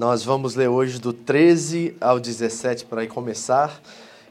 [0.00, 3.82] Nós vamos ler hoje do 13 ao 17 para começar.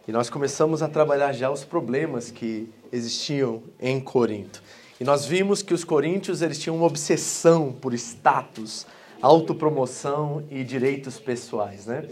[0.07, 4.63] E nós começamos a trabalhar já os problemas que existiam em Corinto.
[4.99, 8.87] E nós vimos que os coríntios eles tinham uma obsessão por status,
[9.21, 12.07] autopromoção e direitos pessoais, né?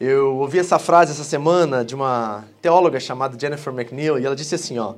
[0.00, 4.54] Eu ouvi essa frase essa semana de uma teóloga chamada Jennifer McNeil e ela disse
[4.54, 4.94] assim, ó: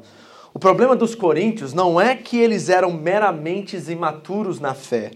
[0.55, 5.11] "O problema dos coríntios não é que eles eram meramente imaturos na fé,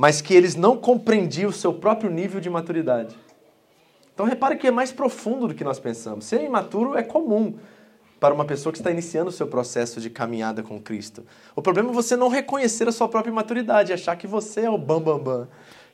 [0.00, 3.14] mas que eles não compreendiam o seu próprio nível de maturidade."
[4.14, 6.24] Então repare que é mais profundo do que nós pensamos.
[6.24, 7.56] Ser imaturo é comum
[8.18, 11.22] para uma pessoa que está iniciando o seu processo de caminhada com Cristo.
[11.54, 14.78] O problema é você não reconhecer a sua própria maturidade, achar que você é o
[14.78, 15.48] bam bam bam,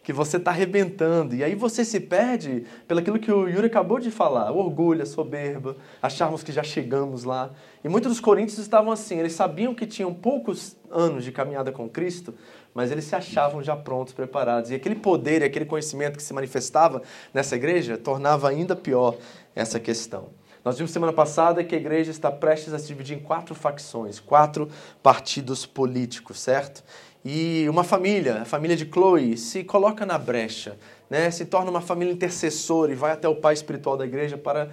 [0.05, 1.35] que você está arrebentando.
[1.35, 5.07] E aí você se perde pelaquilo que o Yuri acabou de falar, o orgulho, a
[5.07, 7.51] soberba, acharmos que já chegamos lá.
[7.83, 11.89] E muitos dos coríntios estavam assim, eles sabiam que tinham poucos anos de caminhada com
[11.89, 12.35] Cristo,
[12.77, 14.71] mas eles se achavam já prontos, preparados.
[14.71, 17.01] E aquele poder aquele conhecimento que se manifestava
[17.33, 19.17] nessa igreja tornava ainda pior
[19.55, 20.29] essa questão.
[20.63, 24.21] Nós vimos semana passada que a igreja está prestes a se dividir em quatro facções,
[24.21, 24.69] quatro
[25.03, 26.85] partidos políticos, certo?
[27.25, 30.77] E uma família, a família de Chloe, se coloca na brecha,
[31.09, 31.31] né?
[31.31, 34.69] se torna uma família intercessora e vai até o pai espiritual da igreja para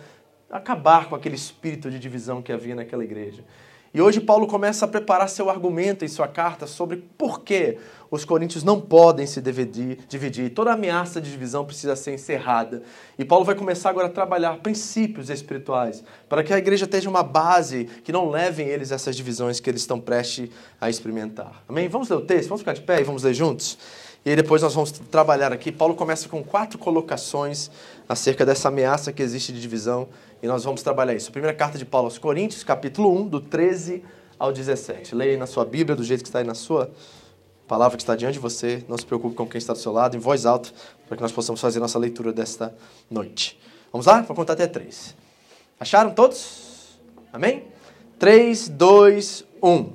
[0.52, 3.46] acabar com aquele espírito de divisão que havia naquela igreja.
[3.94, 7.78] E hoje Paulo começa a preparar seu argumento em sua carta sobre por que
[8.10, 10.50] os coríntios não podem se dividir, dividir.
[10.50, 12.82] Toda ameaça de divisão precisa ser encerrada.
[13.20, 17.22] E Paulo vai começar agora a trabalhar princípios espirituais para que a igreja tenha uma
[17.22, 20.50] base que não levem eles a essas divisões que eles estão prestes
[20.82, 21.64] a experimentar.
[21.70, 21.88] Amém?
[21.88, 22.50] Vamos ler o texto?
[22.50, 23.78] Vamos ficar de pé e vamos ler juntos?
[24.26, 25.72] E aí depois nós vamos trabalhar aqui.
[25.72, 27.70] Paulo começa com quatro colocações
[28.08, 30.08] acerca dessa ameaça que existe de divisão
[30.42, 31.30] e nós vamos trabalhar isso.
[31.30, 34.02] Primeira carta de Paulo aos Coríntios, capítulo 1, do 13
[34.40, 35.14] ao 17.
[35.14, 36.90] Leia aí na sua Bíblia, do jeito que está aí na sua
[37.68, 38.84] palavra que está diante de você.
[38.88, 40.70] Não se preocupe com quem está do seu lado, em voz alta,
[41.06, 42.74] para que nós possamos fazer nossa leitura desta
[43.12, 43.60] noite.
[43.92, 44.22] Vamos lá?
[44.22, 45.16] Vou contar até três.
[45.78, 46.98] Acharam todos?
[47.32, 47.66] Amém?
[48.20, 49.90] 3, 2, 1.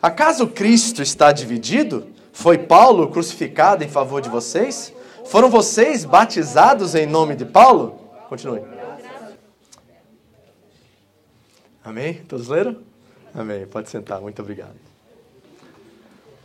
[0.00, 2.13] Acaso Cristo está dividido?
[2.34, 4.92] Foi Paulo crucificado em favor de vocês?
[5.24, 7.98] Foram vocês batizados em nome de Paulo?
[8.28, 8.60] Continue.
[11.82, 12.14] Amém?
[12.28, 12.78] Todos leram?
[13.32, 13.66] Amém.
[13.66, 14.20] Pode sentar.
[14.20, 14.74] Muito obrigado.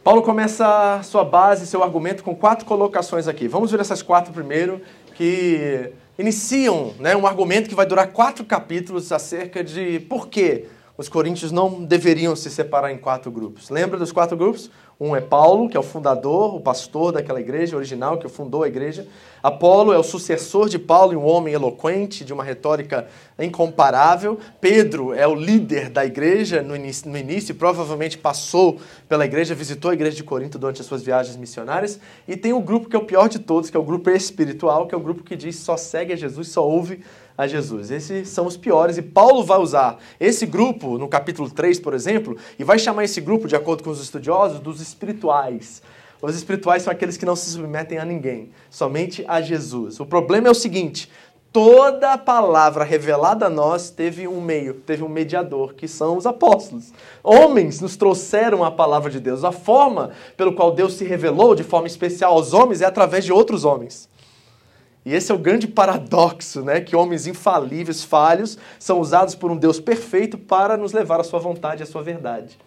[0.03, 3.47] Paulo começa sua base, seu argumento com quatro colocações aqui.
[3.47, 4.81] Vamos ver essas quatro primeiro,
[5.15, 10.67] que iniciam né, um argumento que vai durar quatro capítulos acerca de por que
[10.99, 13.69] os coríntios não deveriam se separar em quatro grupos.
[13.69, 14.69] Lembra dos quatro grupos?
[15.01, 18.67] Um é Paulo, que é o fundador, o pastor daquela igreja original que fundou a
[18.67, 19.07] igreja.
[19.41, 23.07] Apolo é o sucessor de Paulo e um homem eloquente, de uma retórica
[23.39, 24.37] incomparável.
[24.59, 29.89] Pedro é o líder da igreja no início, no início, provavelmente passou pela igreja, visitou
[29.89, 31.97] a igreja de Corinto durante as suas viagens missionárias.
[32.27, 34.85] E tem o grupo que é o pior de todos, que é o grupo espiritual,
[34.85, 37.01] que é o grupo que diz só segue a Jesus, só ouve
[37.39, 37.89] a Jesus.
[37.89, 42.35] Esses são os piores e Paulo vai usar esse grupo no capítulo 3, por exemplo,
[42.59, 45.81] e vai chamar esse grupo, de acordo com os estudiosos, dos espirituais.
[46.21, 50.01] Os espirituais são aqueles que não se submetem a ninguém, somente a Jesus.
[50.01, 51.09] O problema é o seguinte:
[51.53, 56.91] toda palavra revelada a nós teve um meio, teve um mediador, que são os apóstolos.
[57.23, 59.45] Homens nos trouxeram a palavra de Deus.
[59.45, 63.31] A forma pelo qual Deus se revelou de forma especial aos homens é através de
[63.31, 64.09] outros homens.
[65.05, 66.81] E esse é o grande paradoxo, né?
[66.81, 71.39] Que homens infalíveis, falhos, são usados por um Deus perfeito para nos levar à sua
[71.39, 72.57] vontade e à sua verdade.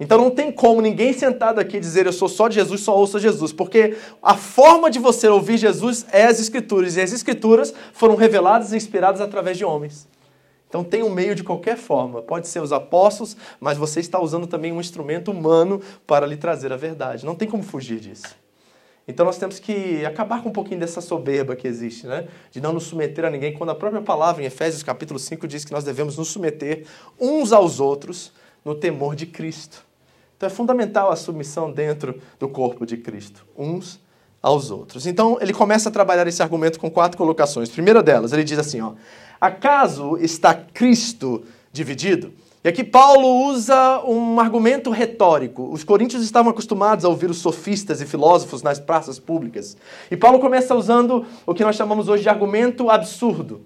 [0.00, 3.18] Então não tem como ninguém sentado aqui dizer eu sou só de Jesus, só ouça
[3.18, 8.14] Jesus, porque a forma de você ouvir Jesus é as Escrituras, e as Escrituras foram
[8.14, 10.06] reveladas e inspiradas através de homens.
[10.68, 14.46] Então tem um meio de qualquer forma, pode ser os apóstolos, mas você está usando
[14.46, 17.26] também um instrumento humano para lhe trazer a verdade.
[17.26, 18.36] Não tem como fugir disso.
[19.08, 22.28] Então nós temos que acabar com um pouquinho dessa soberba que existe, né?
[22.52, 25.64] De não nos submeter a ninguém, quando a própria palavra em Efésios capítulo 5 diz
[25.64, 26.84] que nós devemos nos submeter
[27.18, 28.30] uns aos outros
[28.62, 29.82] no temor de Cristo.
[30.36, 33.98] Então é fundamental a submissão dentro do corpo de Cristo, uns
[34.42, 35.06] aos outros.
[35.06, 37.70] Então ele começa a trabalhar esse argumento com quatro colocações.
[37.70, 38.92] Primeira delas, ele diz assim, ó:
[39.40, 42.30] Acaso está Cristo dividido?
[42.64, 45.68] E aqui Paulo usa um argumento retórico.
[45.72, 49.76] Os coríntios estavam acostumados a ouvir os sofistas e filósofos nas praças públicas.
[50.10, 53.60] E Paulo começa usando o que nós chamamos hoje de argumento absurdo.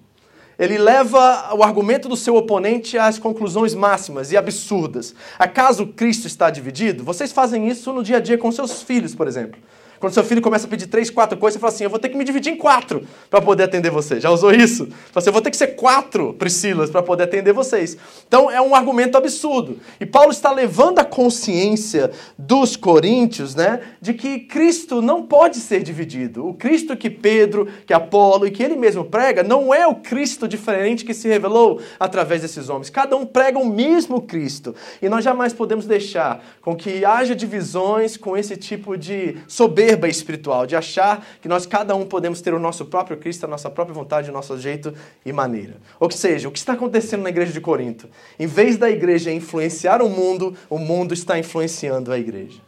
[0.59, 5.15] Ele leva o argumento do seu oponente às conclusões máximas e absurdas.
[5.39, 7.03] Acaso Cristo está dividido?
[7.03, 9.59] Vocês fazem isso no dia a dia com seus filhos, por exemplo.
[10.03, 12.09] Quando seu filho começa a pedir três, quatro coisas, você fala assim: eu vou ter
[12.09, 14.19] que me dividir em quatro para poder atender você.
[14.19, 14.85] Já usou isso?
[14.85, 17.95] Você assim, eu vou ter que ser quatro Priscilas para poder atender vocês.
[18.27, 19.79] Então é um argumento absurdo.
[20.01, 25.81] E Paulo está levando a consciência dos coríntios, né, de que Cristo não pode ser
[25.81, 26.49] dividido.
[26.49, 30.49] O Cristo que Pedro, que Apolo e que ele mesmo prega não é o Cristo
[30.49, 32.89] diferente que se revelou através desses homens.
[32.89, 34.75] Cada um prega o mesmo Cristo.
[35.01, 40.07] E nós jamais podemos deixar com que haja divisões com esse tipo de soberba soberba
[40.07, 43.69] espiritual, de achar que nós cada um podemos ter o nosso próprio Cristo, a nossa
[43.69, 44.93] própria vontade, o nosso jeito
[45.25, 45.75] e maneira.
[45.99, 48.09] Ou seja, o que está acontecendo na igreja de Corinto?
[48.39, 52.59] Em vez da igreja influenciar o mundo, o mundo está influenciando a igreja.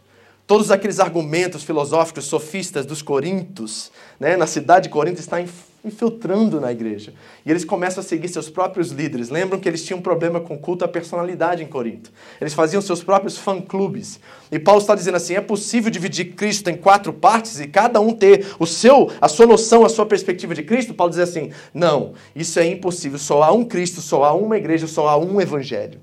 [0.48, 5.44] Todos aqueles argumentos filosóficos sofistas dos corintos, né, na cidade de Corinto, está
[5.84, 7.16] infiltrando na igreja.
[7.44, 9.30] E eles começam a seguir seus próprios líderes.
[9.30, 12.12] Lembram que eles tinham um problema com culto à personalidade em Corinto.
[12.40, 14.20] Eles faziam seus próprios fã-clubes.
[14.52, 18.14] E Paulo está dizendo assim: é possível dividir Cristo em quatro partes e cada um
[18.14, 20.94] ter o seu, a sua noção, a sua perspectiva de Cristo?
[20.94, 23.18] Paulo diz assim: não, isso é impossível.
[23.18, 26.00] Só há um Cristo, só há uma igreja, só há um evangelho.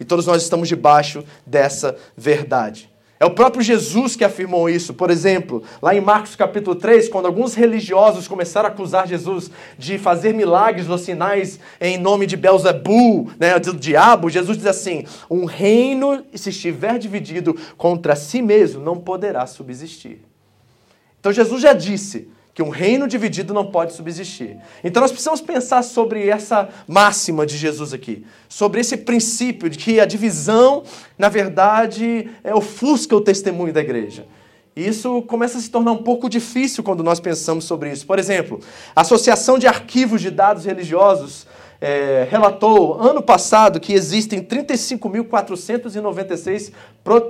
[0.00, 2.92] E todos nós estamos debaixo dessa verdade.
[3.24, 4.92] É o próprio Jesus que afirmou isso.
[4.92, 9.96] Por exemplo, lá em Marcos capítulo 3, quando alguns religiosos começaram a acusar Jesus de
[9.96, 15.46] fazer milagres ou sinais em nome de Belzebu, né, do diabo, Jesus diz assim: um
[15.46, 20.20] reino, se estiver dividido contra si mesmo, não poderá subsistir.
[21.18, 24.56] Então Jesus já disse: que um reino dividido não pode subsistir.
[24.84, 29.98] Então nós precisamos pensar sobre essa máxima de Jesus aqui, sobre esse princípio de que
[29.98, 30.84] a divisão,
[31.18, 34.24] na verdade, é ofusca o testemunho da igreja.
[34.76, 38.06] E isso começa a se tornar um pouco difícil quando nós pensamos sobre isso.
[38.06, 38.60] Por exemplo,
[38.94, 41.46] a Associação de Arquivos de Dados Religiosos
[41.80, 46.72] é, relatou ano passado que existem 35.496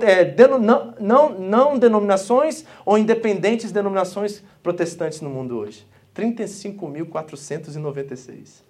[0.01, 5.85] é, não, não, não denominações ou independentes denominações protestantes no mundo hoje.
[6.15, 8.65] 35.496.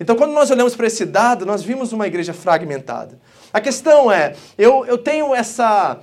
[0.00, 3.20] Então, quando nós olhamos para esse dado, nós vimos uma igreja fragmentada.
[3.52, 6.00] A questão é, eu, eu tenho essa,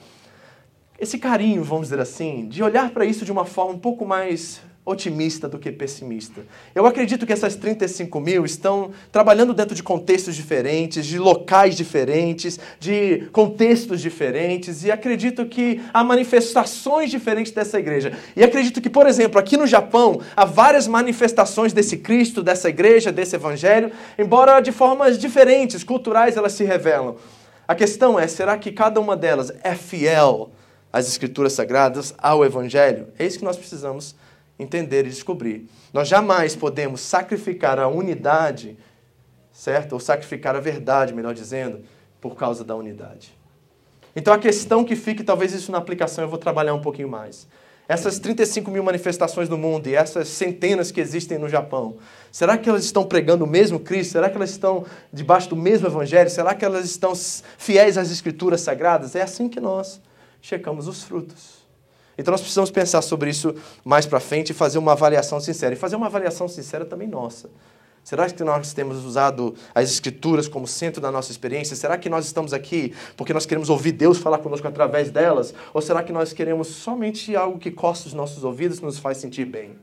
[0.99, 4.61] esse carinho, vamos dizer assim, de olhar para isso de uma forma um pouco mais
[4.87, 6.41] otimista do que pessimista.
[6.73, 12.57] Eu acredito que essas 35 mil estão trabalhando dentro de contextos diferentes, de locais diferentes,
[12.79, 18.17] de contextos diferentes, e acredito que há manifestações diferentes dessa igreja.
[18.33, 23.11] E acredito que, por exemplo, aqui no Japão, há várias manifestações desse Cristo, dessa igreja,
[23.11, 27.17] desse evangelho, embora de formas diferentes, culturais, elas se revelam.
[27.67, 30.51] A questão é: será que cada uma delas é fiel
[30.93, 33.07] às Escrituras Sagradas, ao Evangelho?
[33.19, 34.15] É isso que nós precisamos
[34.59, 35.67] entender e descobrir.
[35.93, 38.77] Nós jamais podemos sacrificar a unidade,
[39.51, 39.93] certo?
[39.93, 41.81] Ou sacrificar a verdade, melhor dizendo,
[42.19, 43.35] por causa da unidade.
[44.15, 47.47] Então a questão que fica, talvez isso na aplicação eu vou trabalhar um pouquinho mais.
[47.87, 51.97] Essas 35 mil manifestações no mundo e essas centenas que existem no Japão,
[52.31, 54.13] será que elas estão pregando o mesmo Cristo?
[54.13, 56.29] Será que elas estão debaixo do mesmo Evangelho?
[56.29, 57.13] Será que elas estão
[57.57, 59.15] fiéis às Escrituras Sagradas?
[59.15, 60.01] É assim que nós
[60.41, 61.56] checamos os frutos.
[62.17, 63.53] Então nós precisamos pensar sobre isso
[63.85, 65.73] mais para frente e fazer uma avaliação sincera.
[65.73, 67.49] E fazer uma avaliação sincera também nossa.
[68.03, 71.75] Será que nós temos usado as Escrituras como centro da nossa experiência?
[71.75, 75.53] Será que nós estamos aqui porque nós queremos ouvir Deus falar conosco através delas?
[75.73, 79.17] Ou será que nós queremos somente algo que costa os nossos ouvidos e nos faz
[79.17, 79.77] sentir bem?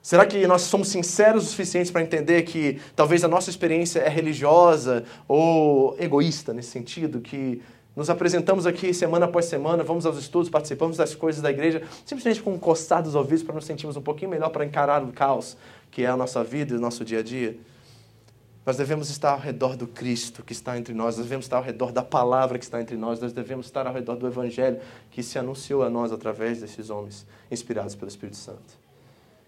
[0.00, 4.08] Será que nós somos sinceros o suficiente para entender que talvez a nossa experiência é
[4.08, 7.60] religiosa ou egoísta nesse sentido, que
[7.98, 12.40] nos apresentamos aqui semana após semana, vamos aos estudos, participamos das coisas da igreja, simplesmente
[12.40, 15.56] com um coçar dos ouvidos para nos sentirmos um pouquinho melhor para encarar o caos
[15.90, 17.58] que é a nossa vida e o nosso dia a dia.
[18.64, 21.62] Nós devemos estar ao redor do Cristo que está entre nós, nós devemos estar ao
[21.64, 24.78] redor da palavra que está entre nós, nós devemos estar ao redor do Evangelho
[25.10, 28.87] que se anunciou a nós através desses homens inspirados pelo Espírito Santo.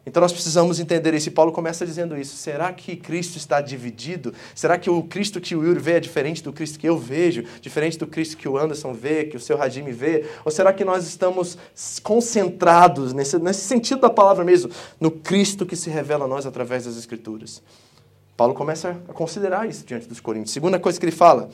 [0.04, 1.28] Então nós precisamos entender isso.
[1.28, 2.36] E Paulo começa dizendo isso.
[2.36, 4.32] Será que Cristo está dividido?
[4.54, 7.44] Será que o Cristo que o Yuri vê é diferente do Cristo que eu vejo?
[7.60, 10.24] Diferente do Cristo que o Anderson vê, que o seu Radime vê?
[10.44, 11.58] Ou será que nós estamos
[12.02, 16.86] concentrados, nesse, nesse sentido da palavra mesmo, no Cristo que se revela a nós através
[16.86, 17.62] das Escrituras?
[18.36, 20.52] Paulo começa a considerar isso diante dos Coríntios.
[20.52, 21.50] Segunda coisa que ele fala: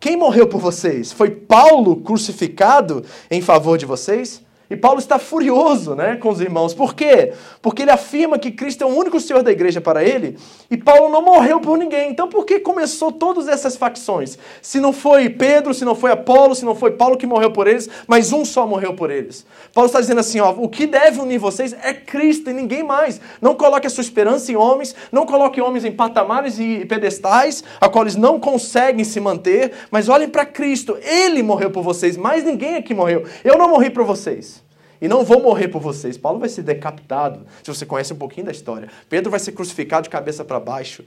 [0.00, 1.12] quem morreu por vocês?
[1.12, 4.42] Foi Paulo crucificado em favor de vocês?
[4.70, 6.72] E Paulo está furioso né, com os irmãos.
[6.72, 7.32] Por quê?
[7.60, 10.38] Porque ele afirma que Cristo é o único Senhor da igreja para ele
[10.70, 12.08] e Paulo não morreu por ninguém.
[12.08, 14.38] Então por que começou todas essas facções?
[14.62, 17.66] Se não foi Pedro, se não foi Apolo, se não foi Paulo que morreu por
[17.66, 19.44] eles, mas um só morreu por eles.
[19.74, 23.20] Paulo está dizendo assim: ó, o que deve unir vocês é Cristo e ninguém mais.
[23.42, 27.88] Não coloque a sua esperança em homens, não coloque homens em patamares e pedestais, a
[27.88, 30.96] qual eles não conseguem se manter, mas olhem para Cristo.
[31.02, 33.24] Ele morreu por vocês, mais ninguém aqui morreu.
[33.42, 34.59] Eu não morri por vocês
[35.00, 36.18] e não vou morrer por vocês.
[36.18, 38.88] Paulo vai ser decapitado, se você conhece um pouquinho da história.
[39.08, 41.04] Pedro vai ser crucificado de cabeça para baixo,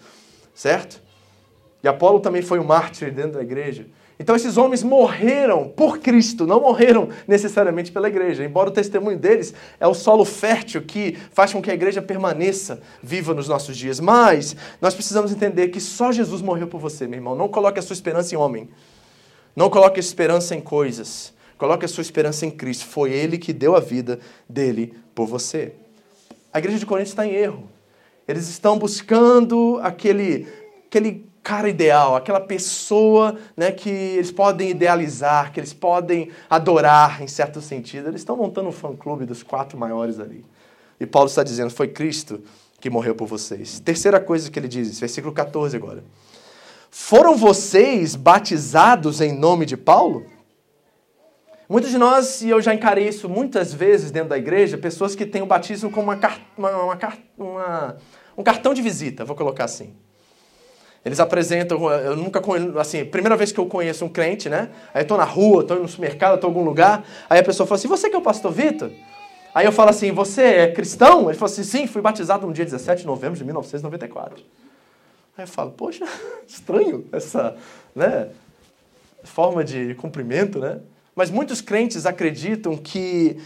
[0.54, 1.02] certo?
[1.84, 3.86] E Apolo também foi um mártir dentro da igreja.
[4.20, 8.46] Então esses homens morreram por Cristo, não morreram necessariamente pela igreja.
[8.46, 12.80] Embora o testemunho deles é o solo fértil que faz com que a igreja permaneça
[13.02, 14.00] viva nos nossos dias.
[14.00, 17.36] Mas nós precisamos entender que só Jesus morreu por você, meu irmão.
[17.36, 18.70] Não coloque a sua esperança em homem.
[19.56, 21.34] Não coloque a esperança em coisas.
[21.64, 22.86] Coloque a sua esperança em Cristo.
[22.86, 25.72] Foi Ele que deu a vida dele por você.
[26.52, 27.70] A igreja de Corinto está em erro.
[28.28, 30.46] Eles estão buscando aquele,
[30.86, 37.28] aquele cara ideal, aquela pessoa né, que eles podem idealizar, que eles podem adorar em
[37.28, 38.10] certo sentido.
[38.10, 40.44] Eles estão montando um fã-clube dos quatro maiores ali.
[41.00, 42.42] E Paulo está dizendo: foi Cristo
[42.82, 43.80] que morreu por vocês.
[43.80, 46.04] Terceira coisa que ele diz, versículo 14 agora.
[46.92, 50.33] Foram vocês batizados em nome de Paulo?
[51.70, 55.26] Muitos de nós, e eu já encarei isso muitas vezes dentro da igreja, pessoas que
[55.26, 56.20] têm o batismo como uma,
[56.58, 57.00] uma,
[57.38, 57.98] uma,
[58.38, 59.96] um cartão de visita, vou colocar assim.
[61.06, 62.42] Eles apresentam, eu nunca
[62.80, 64.70] assim, primeira vez que eu conheço um crente, né?
[64.94, 67.68] Aí eu tô na rua, tô no supermercado, tô em algum lugar, aí a pessoa
[67.68, 68.90] fala assim: "Você que é o pastor Vitor?"
[69.54, 72.64] Aí eu falo assim: "Você é cristão?" Ele fala assim: "Sim, fui batizado no dia
[72.64, 74.44] 17 de novembro de 1994."
[75.38, 76.06] Aí eu falo: "Poxa,
[76.48, 77.56] estranho essa,
[77.94, 78.30] né,
[79.24, 80.80] forma de cumprimento, né?"
[81.16, 83.38] Mas muitos crentes acreditam que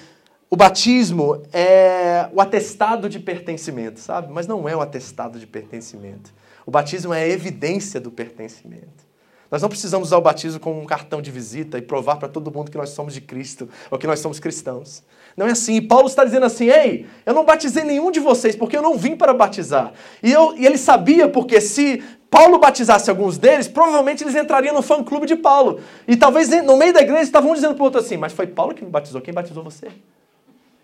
[0.50, 4.32] o batismo é o atestado de pertencimento, sabe?
[4.32, 6.34] Mas não é o atestado de pertencimento.
[6.66, 9.08] O batismo é a evidência do pertencimento.
[9.50, 12.52] Nós não precisamos usar o batismo como um cartão de visita e provar para todo
[12.52, 15.04] mundo que nós somos de Cristo ou que nós somos cristãos.
[15.36, 15.76] Não é assim.
[15.76, 18.98] E Paulo está dizendo assim: ei, eu não batizei nenhum de vocês porque eu não
[18.98, 19.94] vim para batizar.
[20.22, 22.04] E, eu, e ele sabia porque se
[22.38, 25.80] Paulo batizasse alguns deles, provavelmente eles entrariam no fã-clube de Paulo.
[26.08, 28.76] E talvez no meio da igreja estavam dizendo para o outro assim: Mas foi Paulo
[28.76, 29.88] que me batizou, quem batizou você?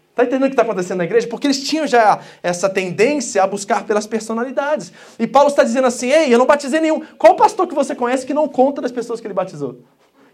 [0.10, 1.28] Está entendendo o que está acontecendo na igreja?
[1.28, 4.92] Porque eles tinham já essa tendência a buscar pelas personalidades.
[5.20, 7.02] E Paulo está dizendo assim: Ei, eu não batizei nenhum.
[7.20, 9.78] Qual pastor que você conhece que não conta das pessoas que ele batizou?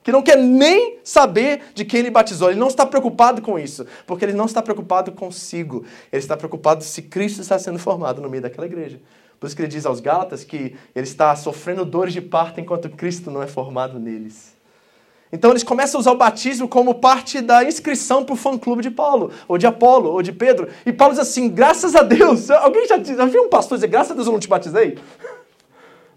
[0.01, 2.49] Que não quer nem saber de quem ele batizou.
[2.49, 3.85] Ele não está preocupado com isso.
[4.07, 5.83] Porque ele não está preocupado consigo.
[6.13, 9.01] Ele está preocupado se Cristo está sendo formado no meio daquela igreja.
[9.39, 12.89] Por isso que ele diz aos Gálatas que ele está sofrendo dores de parto enquanto
[12.89, 14.57] Cristo não é formado neles.
[15.31, 18.89] Então eles começam a usar o batismo como parte da inscrição para o fã-clube de
[18.89, 20.67] Paulo, ou de Apolo, ou de Pedro.
[20.85, 22.49] E Paulo diz assim, graças a Deus.
[22.51, 24.97] Alguém já, já viu um pastor dizer, graças a Deus eu não te batizei?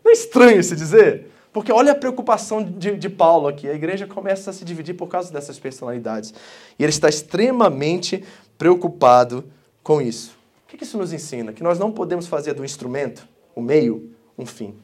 [0.02, 1.30] Não é estranho se dizer?
[1.52, 3.68] Porque olha a preocupação de, de Paulo aqui.
[3.68, 6.32] A igreja começa a se dividir por causa dessas personalidades.
[6.78, 8.24] E ele está extremamente
[8.56, 9.44] preocupado
[9.82, 10.41] com isso.
[10.72, 11.52] O que isso nos ensina?
[11.52, 14.74] Que nós não podemos fazer do instrumento, o meio, um fim.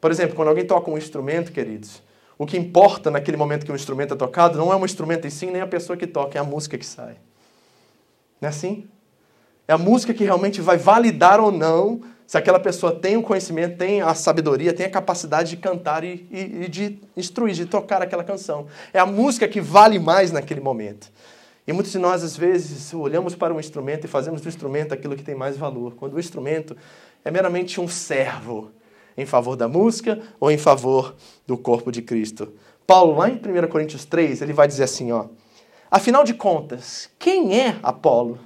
[0.00, 2.02] Por exemplo, quando alguém toca um instrumento, queridos,
[2.38, 5.30] o que importa naquele momento que o instrumento é tocado não é o instrumento em
[5.30, 7.16] si, nem a pessoa que toca, é a música que sai.
[8.40, 8.88] Não é assim?
[9.66, 13.76] É a música que realmente vai validar ou não se aquela pessoa tem o conhecimento,
[13.76, 18.00] tem a sabedoria, tem a capacidade de cantar e, e, e de instruir, de tocar
[18.02, 18.66] aquela canção.
[18.92, 21.10] É a música que vale mais naquele momento.
[21.68, 25.14] E muitos de nós, às vezes, olhamos para um instrumento e fazemos do instrumento aquilo
[25.14, 26.74] que tem mais valor, quando o instrumento
[27.22, 28.70] é meramente um servo
[29.18, 31.14] em favor da música ou em favor
[31.46, 32.54] do corpo de Cristo.
[32.86, 35.26] Paulo, lá em 1 Coríntios 3, ele vai dizer assim, ó,
[35.90, 38.38] Afinal de contas, quem é Apolo?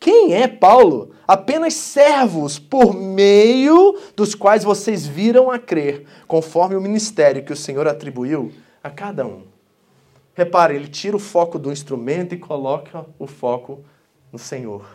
[0.00, 1.12] Quem é Paulo?
[1.28, 7.56] Apenas servos por meio dos quais vocês viram a crer, conforme o ministério que o
[7.56, 8.50] Senhor atribuiu
[8.82, 9.49] a cada um.
[10.40, 13.84] Repare, ele tira o foco do instrumento e coloca o foco
[14.32, 14.86] no Senhor.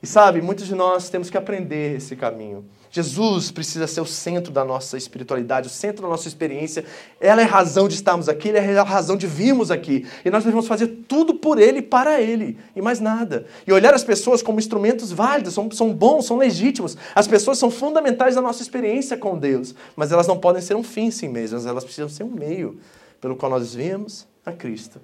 [0.00, 2.64] E sabe, muitos de nós temos que aprender esse caminho.
[2.88, 6.84] Jesus precisa ser o centro da nossa espiritualidade, o centro da nossa experiência.
[7.20, 10.06] Ela é a razão de estarmos aqui, ele é a razão de virmos aqui.
[10.24, 13.44] E nós devemos fazer tudo por ele para ele, e mais nada.
[13.66, 16.96] E olhar as pessoas como instrumentos válidos, são, são bons, são legítimos.
[17.12, 20.84] As pessoas são fundamentais da nossa experiência com Deus, mas elas não podem ser um
[20.84, 22.78] fim em si mesmas, elas precisam ser um meio
[23.20, 25.00] pelo qual nós vemos a Cristo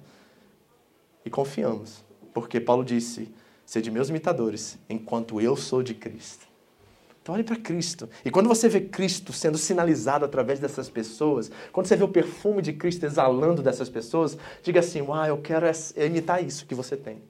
[1.23, 2.03] e confiamos.
[2.33, 3.33] Porque Paulo disse:
[3.65, 6.45] Sede meus imitadores, enquanto eu sou de Cristo.
[7.21, 8.07] Então olhe para Cristo.
[8.23, 12.61] E quando você vê Cristo sendo sinalizado através dessas pessoas, quando você vê o perfume
[12.61, 15.65] de Cristo exalando dessas pessoas, diga assim: "Ah, eu quero
[15.97, 17.23] imitar isso que você tem".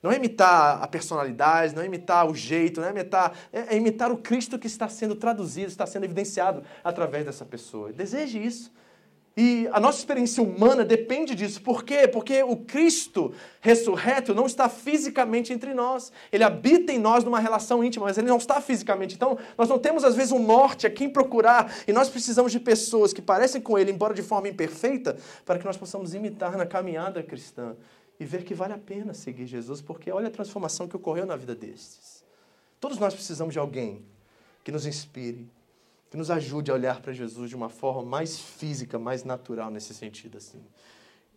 [0.00, 3.76] Não é imitar a personalidade, não é imitar o jeito, não é imitar, é, é
[3.76, 7.92] imitar o Cristo que está sendo traduzido, está sendo evidenciado através dessa pessoa.
[7.92, 8.70] Deseje isso.
[9.36, 11.60] E a nossa experiência humana depende disso.
[11.60, 12.08] Por quê?
[12.08, 16.10] Porque o Cristo ressurreto não está fisicamente entre nós.
[16.32, 19.14] Ele habita em nós numa relação íntima, mas ele não está fisicamente.
[19.14, 21.70] Então, nós não temos, às vezes, um norte a quem procurar.
[21.86, 25.66] E nós precisamos de pessoas que parecem com ele, embora de forma imperfeita, para que
[25.66, 27.76] nós possamos imitar na caminhada cristã
[28.18, 31.36] e ver que vale a pena seguir Jesus, porque olha a transformação que ocorreu na
[31.36, 32.24] vida destes.
[32.80, 34.02] Todos nós precisamos de alguém
[34.64, 35.46] que nos inspire,
[36.10, 39.92] que nos ajude a olhar para Jesus de uma forma mais física, mais natural nesse
[39.92, 40.62] sentido assim.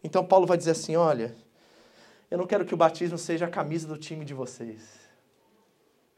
[0.04, 1.36] Então Paulo vai dizer assim, olha,
[2.30, 5.00] eu não quero que o batismo seja a camisa do time de vocês.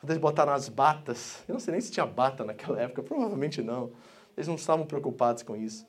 [0.03, 3.91] Eles botaram as batas, eu não sei nem se tinha bata naquela época, provavelmente não.
[4.36, 5.86] Eles não estavam preocupados com isso.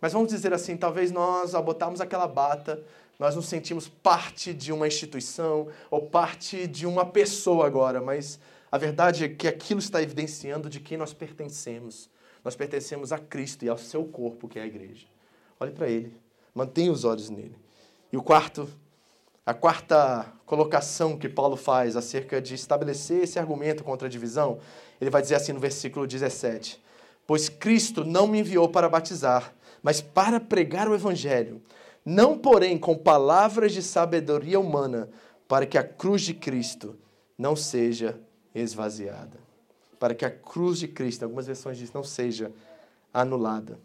[0.00, 2.84] Mas vamos dizer assim, talvez nós, ao botarmos aquela bata,
[3.18, 8.38] nós nos sentimos parte de uma instituição ou parte de uma pessoa agora, mas
[8.74, 12.10] a verdade é que aquilo está evidenciando de quem nós pertencemos.
[12.42, 15.06] Nós pertencemos a Cristo e ao seu corpo, que é a igreja.
[15.60, 16.12] Olhe para ele,
[16.52, 17.54] mantenha os olhos nele.
[18.12, 18.68] E o quarto,
[19.46, 24.58] a quarta colocação que Paulo faz acerca de estabelecer esse argumento contra a divisão,
[25.00, 26.82] ele vai dizer assim no versículo 17:
[27.28, 31.62] Pois Cristo não me enviou para batizar, mas para pregar o evangelho,
[32.04, 35.08] não porém com palavras de sabedoria humana,
[35.46, 36.98] para que a cruz de Cristo
[37.38, 38.18] não seja
[38.54, 39.38] esvaziada.
[39.98, 42.52] Para que a cruz de Cristo, algumas versões dizem, não seja
[43.12, 43.78] anulada.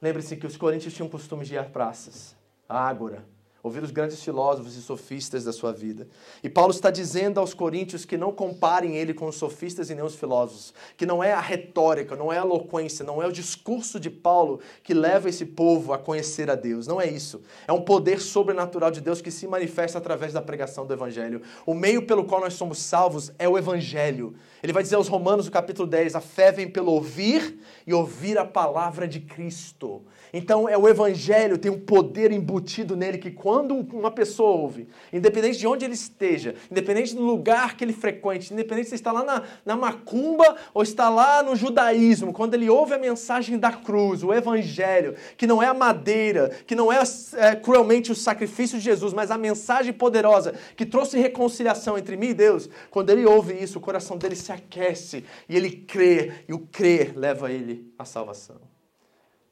[0.00, 2.36] Lembre-se que os coríntios tinham costume de ir praças,
[2.68, 3.24] a ágora,
[3.62, 6.06] ouvir os grandes filósofos e sofistas da sua vida.
[6.42, 10.04] E Paulo está dizendo aos coríntios que não comparem ele com os sofistas e nem
[10.04, 13.98] os filósofos, que não é a retórica, não é a eloquência, não é o discurso
[13.98, 16.86] de Paulo que leva esse povo a conhecer a Deus.
[16.86, 17.42] Não é isso.
[17.66, 21.42] É um poder sobrenatural de Deus que se manifesta através da pregação do evangelho.
[21.66, 24.34] O meio pelo qual nós somos salvos é o evangelho.
[24.62, 28.38] Ele vai dizer aos Romanos, no capítulo 10, a fé vem pelo ouvir e ouvir
[28.38, 30.02] a palavra de Cristo.
[30.32, 35.58] Então, é o evangelho, tem um poder embutido nele que quando uma pessoa ouve, independente
[35.58, 39.42] de onde ele esteja, independente do lugar que ele frequente, independente se está lá na,
[39.64, 44.32] na macumba ou está lá no judaísmo, quando ele ouve a mensagem da cruz, o
[44.32, 47.00] evangelho, que não é a madeira, que não é,
[47.36, 52.28] é cruelmente o sacrifício de Jesus, mas a mensagem poderosa que trouxe reconciliação entre mim
[52.28, 56.52] e Deus, quando ele ouve isso, o coração dele se aquece e ele crê, e
[56.52, 58.67] o crer leva ele à salvação.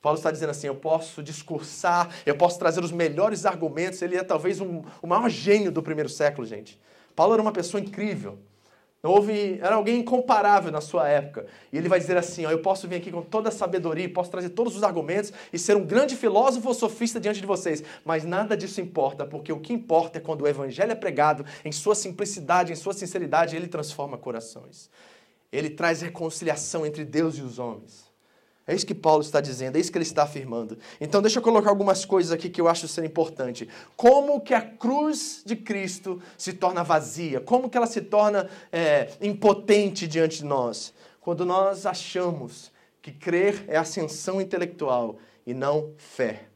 [0.07, 4.01] Paulo está dizendo assim: eu posso discursar, eu posso trazer os melhores argumentos.
[4.01, 6.81] Ele é talvez um, o maior gênio do primeiro século, gente.
[7.16, 8.38] Paulo era uma pessoa incrível.
[9.03, 11.49] Houve, era alguém incomparável na sua época.
[11.73, 14.31] E ele vai dizer assim: ó, Eu posso vir aqui com toda a sabedoria, posso
[14.31, 17.83] trazer todos os argumentos e ser um grande filósofo ou sofista diante de vocês.
[18.05, 21.73] Mas nada disso importa, porque o que importa é quando o evangelho é pregado, em
[21.73, 24.88] sua simplicidade, em sua sinceridade, ele transforma corações.
[25.51, 28.07] Ele traz reconciliação entre Deus e os homens.
[28.66, 30.76] É isso que Paulo está dizendo, é isso que ele está afirmando.
[31.00, 33.68] Então, deixa eu colocar algumas coisas aqui que eu acho ser importante.
[33.96, 37.40] Como que a cruz de Cristo se torna vazia?
[37.40, 40.92] Como que ela se torna é, impotente diante de nós?
[41.20, 46.48] Quando nós achamos que crer é ascensão intelectual e não fé.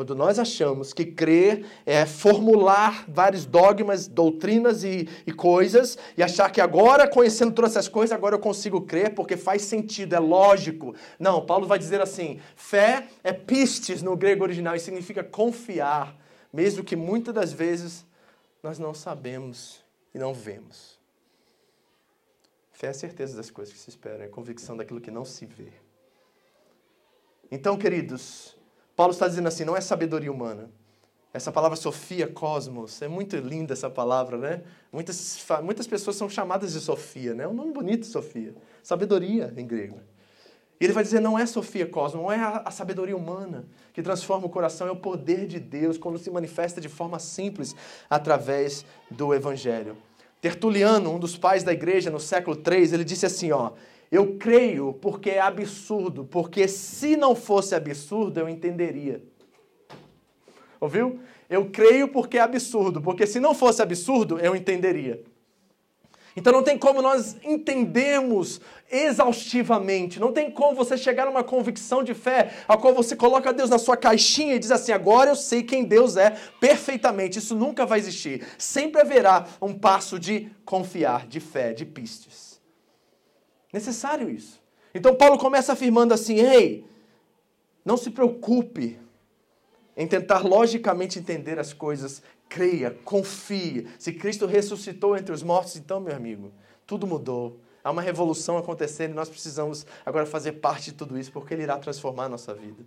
[0.00, 6.50] Quando nós achamos que crer é formular vários dogmas, doutrinas e, e, coisas, e achar
[6.50, 10.94] que agora, conhecendo todas essas coisas, agora eu consigo crer porque faz sentido, é lógico.
[11.18, 16.16] Não, Paulo vai dizer assim: fé é pistes no grego original e significa confiar,
[16.50, 18.06] mesmo que muitas das vezes
[18.62, 19.84] nós não sabemos
[20.14, 20.98] e não vemos.
[22.72, 25.26] Fé é a certeza das coisas que se esperam, é a convicção daquilo que não
[25.26, 25.74] se vê.
[27.50, 28.58] Então, queridos,
[29.00, 30.68] Paulo está dizendo assim, não é sabedoria humana.
[31.32, 34.62] Essa palavra Sofia, cosmos, é muito linda essa palavra, né?
[34.92, 37.44] Muitas, muitas pessoas são chamadas de Sofia, né?
[37.44, 38.54] É um nome bonito, Sofia.
[38.82, 39.98] Sabedoria em grego.
[40.78, 44.46] E ele vai dizer: não é Sofia Cosmo, não é a, sabedoria humana que transforma
[44.46, 47.74] o coração, é o poder de Deus quando se manifesta de forma simples
[48.10, 49.96] através do Evangelho.
[50.42, 53.72] Tertuliano, um dos pais da igreja no século III, ele disse assim: ó,
[54.10, 59.22] eu creio porque é absurdo, porque se não fosse absurdo eu entenderia.
[60.80, 61.20] Ouviu?
[61.48, 65.22] Eu creio porque é absurdo, porque se não fosse absurdo eu entenderia.
[66.36, 72.02] Então não tem como nós entendermos exaustivamente, não tem como você chegar a uma convicção
[72.02, 75.36] de fé, a qual você coloca Deus na sua caixinha e diz assim: agora eu
[75.36, 77.38] sei quem Deus é perfeitamente.
[77.38, 78.46] Isso nunca vai existir.
[78.56, 82.49] Sempre haverá um passo de confiar, de fé, de pistes.
[83.72, 84.60] Necessário isso.
[84.94, 86.84] Então Paulo começa afirmando assim: ei,
[87.84, 88.98] não se preocupe
[89.96, 93.86] em tentar logicamente entender as coisas creia, confie.
[93.98, 96.52] Se Cristo ressuscitou entre os mortos, então, meu amigo,
[96.84, 97.58] tudo mudou.
[97.82, 101.62] Há uma revolução acontecendo e nós precisamos agora fazer parte de tudo isso, porque Ele
[101.62, 102.84] irá transformar a nossa vida.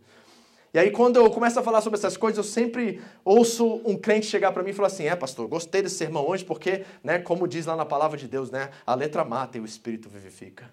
[0.73, 4.25] E aí, quando eu começo a falar sobre essas coisas, eu sempre ouço um crente
[4.25, 7.47] chegar para mim e falar assim: É, pastor, gostei desse sermão hoje, porque, né, como
[7.47, 10.65] diz lá na palavra de Deus, né, a letra mata e o espírito vivifica.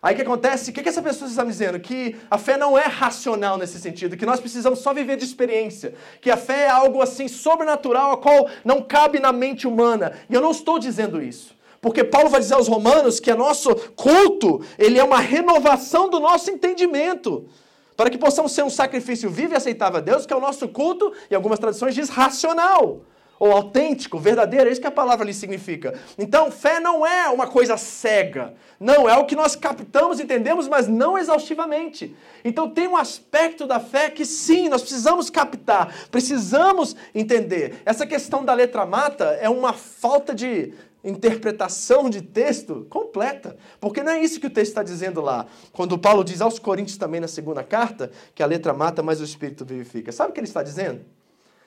[0.00, 0.70] Aí o que acontece?
[0.70, 1.80] O que, que essa pessoa está me dizendo?
[1.80, 5.94] Que a fé não é racional nesse sentido, que nós precisamos só viver de experiência,
[6.20, 10.12] que a fé é algo assim sobrenatural, a qual não cabe na mente humana.
[10.30, 11.56] E eu não estou dizendo isso.
[11.80, 16.20] Porque Paulo vai dizer aos romanos que o nosso culto, ele é uma renovação do
[16.20, 17.48] nosso entendimento.
[17.96, 20.68] Para que possamos ser um sacrifício vivo e aceitável a Deus, que é o nosso
[20.68, 23.00] culto, e algumas tradições diz racional
[23.38, 25.94] ou autêntico, verdadeiro, é isso que a palavra ali significa.
[26.18, 28.54] Então, fé não é uma coisa cega.
[28.78, 32.14] Não, é o que nós captamos, entendemos, mas não exaustivamente.
[32.44, 37.82] Então, tem um aspecto da fé que sim, nós precisamos captar, precisamos entender.
[37.84, 40.72] Essa questão da letra mata é uma falta de
[41.08, 43.56] interpretação de texto completa.
[43.80, 45.46] Porque não é isso que o texto está dizendo lá.
[45.72, 49.24] Quando Paulo diz aos Coríntios também na segunda carta, que a letra mata, mas o
[49.24, 50.10] Espírito vivifica.
[50.10, 51.04] Sabe o que ele está dizendo?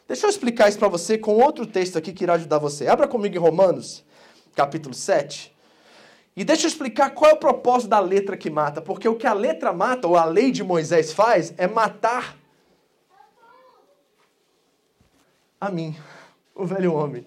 [0.08, 2.88] Deixa eu explicar isso para você com outro texto aqui que irá ajudar você.
[2.88, 4.04] Abra comigo em Romanos,
[4.56, 5.56] capítulo 7.
[6.36, 8.82] E deixa eu explicar qual é o propósito da letra que mata.
[8.82, 12.38] Porque o que a letra mata, ou a lei de Moisés faz, é matar
[15.62, 15.95] a mim,
[16.56, 17.25] o velho homem.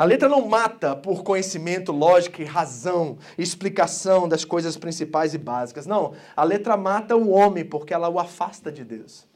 [0.00, 5.84] A letra não mata por conhecimento, lógica e razão, explicação das coisas principais e básicas.
[5.84, 9.26] Não, a letra mata o homem porque ela o afasta de Deus.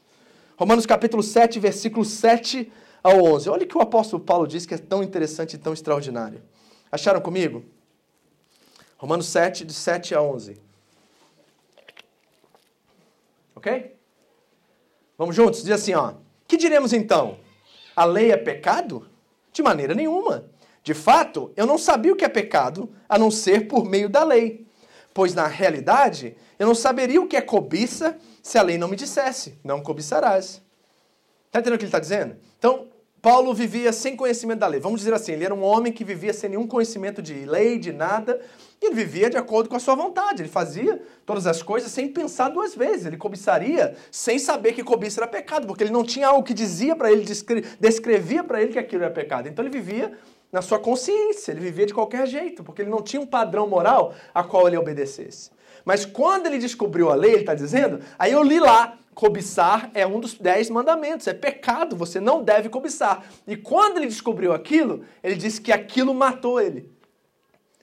[0.57, 2.73] Romanos capítulo 7, versículo 7
[3.03, 3.47] ao 11.
[3.47, 6.41] Olha o que o apóstolo Paulo diz que é tão interessante e tão extraordinário.
[6.91, 7.63] Acharam comigo?
[8.97, 10.59] Romanos 7, de 7 a 11.
[13.55, 13.95] Ok?
[15.15, 15.61] Vamos juntos?
[15.61, 16.15] Diz assim, ó.
[16.47, 17.37] Que diremos então?
[17.95, 19.07] A lei é pecado?
[19.53, 20.54] De maneira nenhuma.
[20.85, 24.23] De fato, eu não sabia o que é pecado, a não ser por meio da
[24.23, 24.67] lei.
[25.15, 28.95] Pois na realidade, eu não saberia o que é cobiça se a lei não me
[28.95, 30.61] dissesse, não cobiçarás.
[31.47, 32.35] Está entendendo o que ele está dizendo?
[32.59, 32.87] Então,
[33.19, 34.79] Paulo vivia sem conhecimento da lei.
[34.79, 37.91] Vamos dizer assim, ele era um homem que vivia sem nenhum conhecimento de lei, de
[37.91, 38.39] nada,
[38.79, 40.43] e ele vivia de acordo com a sua vontade.
[40.43, 43.07] Ele fazia todas as coisas sem pensar duas vezes.
[43.07, 46.95] Ele cobiçaria sem saber que cobiça era pecado, porque ele não tinha algo que dizia
[46.95, 47.25] para ele,
[47.79, 49.47] descrevia para ele que aquilo era pecado.
[49.47, 50.15] Então ele vivia
[50.55, 54.15] na sua consciência, ele vivia de qualquer jeito, porque ele não tinha um padrão moral
[54.33, 55.51] a qual ele obedecesse.
[55.83, 60.07] Mas quando ele descobriu a lei, ele está dizendo, aí eu li lá, cobiçar é
[60.07, 63.25] um dos dez mandamentos, é pecado, você não deve cobiçar.
[63.45, 66.89] E quando ele descobriu aquilo, ele disse que aquilo matou ele.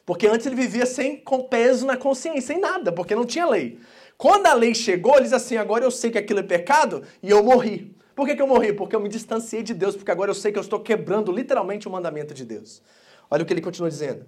[0.06, 3.78] Porque antes ele vivia sem com peso na consciência, sem nada, porque não tinha lei.
[4.16, 7.28] Quando a lei chegou, ele disse assim: agora eu sei que aquilo é pecado e
[7.28, 7.94] eu morri.
[8.14, 8.72] Por que, que eu morri?
[8.72, 11.88] Porque eu me distanciei de Deus, porque agora eu sei que eu estou quebrando literalmente
[11.88, 12.83] o mandamento de Deus.
[13.31, 14.27] Olha o que ele continua dizendo.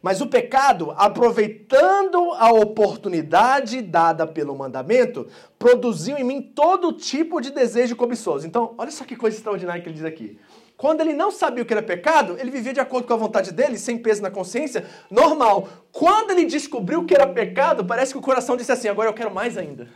[0.00, 5.26] Mas o pecado, aproveitando a oportunidade dada pelo mandamento,
[5.58, 8.46] produziu em mim todo tipo de desejo cobiçoso.
[8.46, 10.38] Então, olha só que coisa extraordinária que ele diz aqui.
[10.76, 13.52] Quando ele não sabia o que era pecado, ele vivia de acordo com a vontade
[13.52, 15.68] dele, sem peso na consciência, normal.
[15.90, 19.34] Quando ele descobriu que era pecado, parece que o coração disse assim: agora eu quero
[19.34, 19.88] mais ainda.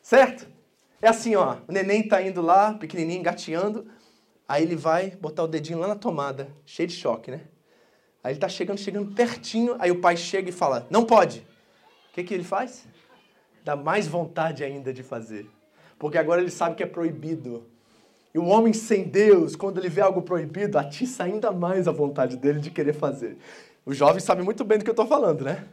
[0.00, 0.46] Certo?
[1.02, 1.56] É assim, ó.
[1.66, 3.86] O neném tá indo lá, pequenininho, engateando.
[4.48, 7.40] Aí ele vai botar o dedinho lá na tomada, cheio de choque, né?
[8.22, 11.40] Aí ele está chegando, chegando pertinho, aí o pai chega e fala: Não pode.
[12.10, 12.86] O que, que ele faz?
[13.64, 15.50] Dá mais vontade ainda de fazer.
[15.98, 17.66] Porque agora ele sabe que é proibido.
[18.34, 22.36] E o homem sem Deus, quando ele vê algo proibido, atiça ainda mais a vontade
[22.36, 23.36] dele de querer fazer.
[23.84, 25.66] O jovem sabe muito bem do que eu estou falando, né?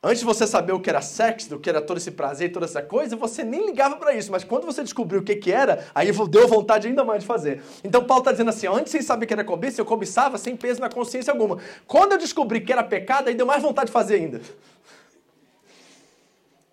[0.00, 2.52] Antes de você saber o que era sexo, o que era todo esse prazer e
[2.52, 4.30] toda essa coisa, você nem ligava para isso.
[4.30, 7.60] Mas quando você descobriu o que, que era, aí deu vontade ainda mais de fazer.
[7.82, 10.80] Então Paulo está dizendo assim: antes sem saber que era cobiça, eu cobiçava sem peso
[10.80, 11.58] na consciência alguma.
[11.84, 14.40] Quando eu descobri que era pecado, aí deu mais vontade de fazer ainda.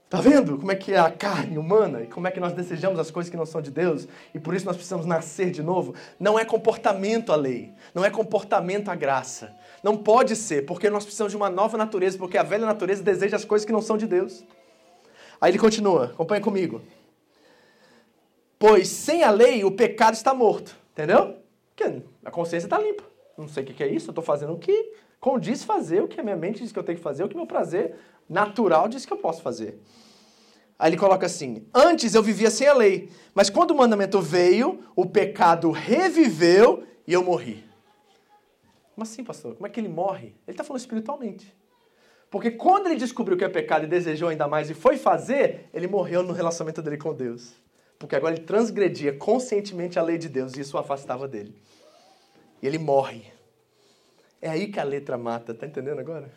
[0.08, 3.00] Tá vendo como é que é a carne humana e como é que nós desejamos
[3.00, 5.96] as coisas que não são de Deus e por isso nós precisamos nascer de novo?
[6.20, 9.52] Não é comportamento a lei, não é comportamento a graça.
[9.86, 13.36] Não pode ser, porque nós precisamos de uma nova natureza, porque a velha natureza deseja
[13.36, 14.44] as coisas que não são de Deus.
[15.40, 16.82] Aí ele continua, acompanha comigo.
[18.58, 21.38] Pois sem a lei o pecado está morto, entendeu?
[21.70, 23.04] Porque a consciência está limpa.
[23.38, 26.20] Não sei o que é isso, eu estou fazendo o que condiz fazer, o que
[26.20, 27.94] a minha mente diz que eu tenho que fazer, o que meu prazer
[28.28, 29.80] natural diz que eu posso fazer.
[30.80, 34.80] Aí ele coloca assim: Antes eu vivia sem a lei, mas quando o mandamento veio,
[34.96, 37.75] o pecado reviveu e eu morri.
[38.96, 39.56] Como assim, pastor?
[39.56, 40.28] Como é que ele morre?
[40.48, 41.54] Ele está falando espiritualmente.
[42.32, 45.86] Porque quando ele descobriu que é pecado e desejou ainda mais e foi fazer, ele
[45.86, 47.54] morreu no relacionamento dele com Deus.
[48.00, 51.54] Porque agora ele transgredia conscientemente a lei de Deus e isso o afastava dele.
[52.62, 53.26] E ele morre.
[54.42, 56.32] É aí que a letra mata, tá entendendo agora?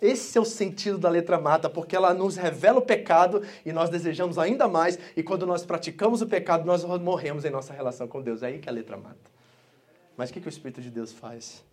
[0.00, 3.90] Esse é o sentido da letra mata, porque ela nos revela o pecado e nós
[3.90, 8.20] desejamos ainda mais, e quando nós praticamos o pecado, nós morremos em nossa relação com
[8.20, 8.42] Deus.
[8.42, 9.30] É aí que a letra mata.
[10.16, 11.64] Mas o que, que o Espírito de Deus faz?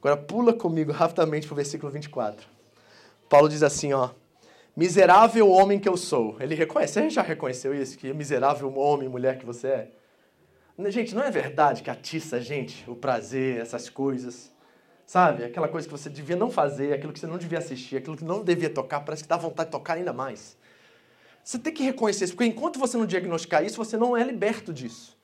[0.00, 2.46] Agora pula comigo rapidamente para o versículo 24.
[3.28, 4.10] Paulo diz assim, ó.
[4.76, 6.36] Miserável homem que eu sou.
[6.38, 7.98] Ele reconhece, você já reconheceu isso?
[7.98, 9.90] Que miserável homem, mulher que você é?
[10.88, 14.52] Gente, não é verdade que atiça a gente o prazer, essas coisas?
[15.04, 15.42] Sabe?
[15.42, 18.24] Aquela coisa que você devia não fazer, aquilo que você não devia assistir, aquilo que
[18.24, 20.56] não devia tocar, parece que dá vontade de tocar ainda mais.
[21.42, 24.72] Você tem que reconhecer isso, porque enquanto você não diagnosticar isso, você não é liberto
[24.72, 25.18] disso.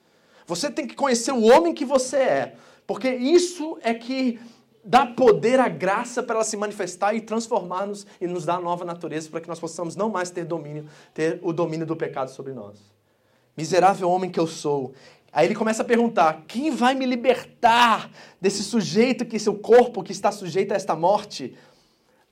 [0.47, 2.55] Você tem que conhecer o homem que você é,
[2.87, 4.41] porque isso é que
[4.85, 9.31] dá poder à graça para ela se manifestar e transformar-nos e nos dar nova natureza
[9.31, 12.79] para que nós possamos não mais ter domínio, ter o domínio do pecado sobre nós.
[13.57, 14.93] Miserável homem que eu sou,
[15.35, 18.09] Aí ele começa a perguntar: quem vai me libertar
[18.41, 21.57] desse sujeito que seu corpo que está sujeito a esta morte?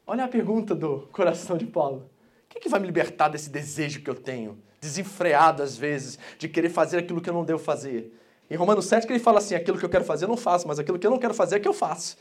[0.07, 2.09] Olha a pergunta do coração de Paulo.
[2.49, 6.69] Quem que vai me libertar desse desejo que eu tenho, desenfreado às vezes, de querer
[6.69, 8.17] fazer aquilo que eu não devo fazer?
[8.49, 10.69] Em Romanos 7 que ele fala assim: aquilo que eu quero fazer eu não faço,
[10.69, 12.17] mas aquilo que eu não quero fazer é que eu faço.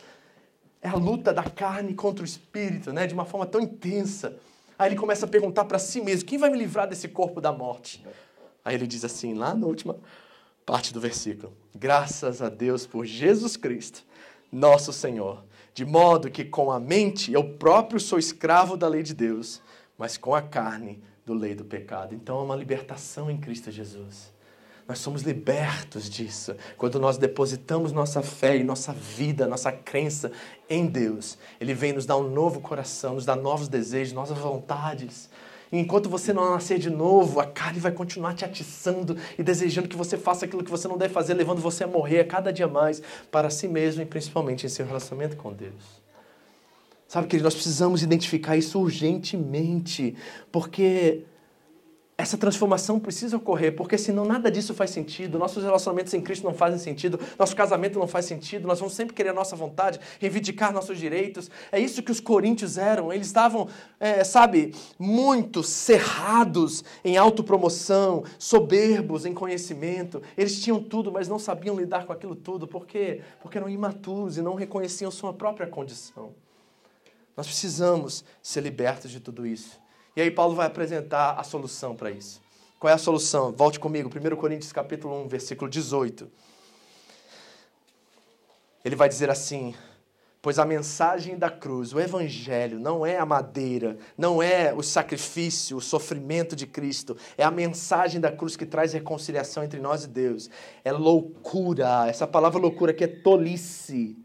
[0.82, 3.06] É a luta da carne contra o espírito, né?
[3.06, 4.36] De uma forma tão intensa.
[4.78, 7.52] Aí ele começa a perguntar para si mesmo: quem vai me livrar desse corpo da
[7.52, 8.04] morte?
[8.66, 9.96] Aí ele diz assim, lá na última
[10.66, 11.54] parte do versículo.
[11.76, 14.04] Graças a Deus por Jesus Cristo,
[14.52, 19.14] nosso Senhor, de modo que com a mente eu próprio sou escravo da lei de
[19.14, 19.62] Deus,
[19.98, 22.14] mas com a carne do lei do pecado.
[22.14, 24.32] Então é uma libertação em Cristo Jesus.
[24.88, 30.32] Nós somos libertos disso quando nós depositamos nossa fé e nossa vida, nossa crença
[30.70, 31.38] em Deus.
[31.60, 35.30] Ele vem nos dar um novo coração, nos dar novos desejos, novas vontades.
[35.72, 39.88] E enquanto você não nascer de novo, a carne vai continuar te atiçando e desejando
[39.88, 42.52] que você faça aquilo que você não deve fazer, levando você a morrer a cada
[42.52, 46.02] dia mais para si mesmo e principalmente em seu relacionamento com Deus.
[47.08, 50.16] Sabe que nós precisamos identificar isso urgentemente,
[50.52, 51.24] porque
[52.22, 56.54] essa transformação precisa ocorrer, porque senão nada disso faz sentido, nossos relacionamentos em Cristo não
[56.54, 60.72] fazem sentido, nosso casamento não faz sentido, nós vamos sempre querer a nossa vontade, reivindicar
[60.72, 61.50] nossos direitos.
[61.72, 63.68] É isso que os coríntios eram, eles estavam,
[64.00, 71.76] é, sabe, muito cerrados em autopromoção, soberbos em conhecimento, eles tinham tudo, mas não sabiam
[71.76, 73.22] lidar com aquilo tudo, por quê?
[73.42, 76.36] Porque eram imaturos e não reconheciam sua própria condição.
[77.36, 79.82] Nós precisamos ser libertos de tudo isso.
[80.16, 82.42] E aí Paulo vai apresentar a solução para isso.
[82.78, 83.52] Qual é a solução?
[83.52, 86.30] Volte comigo, 1 Coríntios capítulo 1, versículo 18.
[88.84, 89.74] Ele vai dizer assim:
[90.42, 95.78] Pois a mensagem da cruz, o evangelho, não é a madeira, não é o sacrifício,
[95.78, 100.08] o sofrimento de Cristo, é a mensagem da cruz que traz reconciliação entre nós e
[100.08, 100.50] Deus.
[100.84, 104.18] É loucura, essa palavra loucura que é tolice,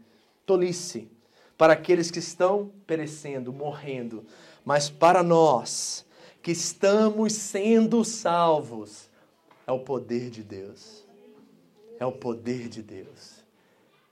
[0.45, 1.07] tolice,
[1.55, 4.25] para aqueles que estão perecendo, morrendo,
[4.67, 6.05] mas para nós
[6.41, 9.09] que estamos sendo salvos,
[9.65, 11.05] é o poder de Deus.
[11.97, 13.45] É o poder de Deus.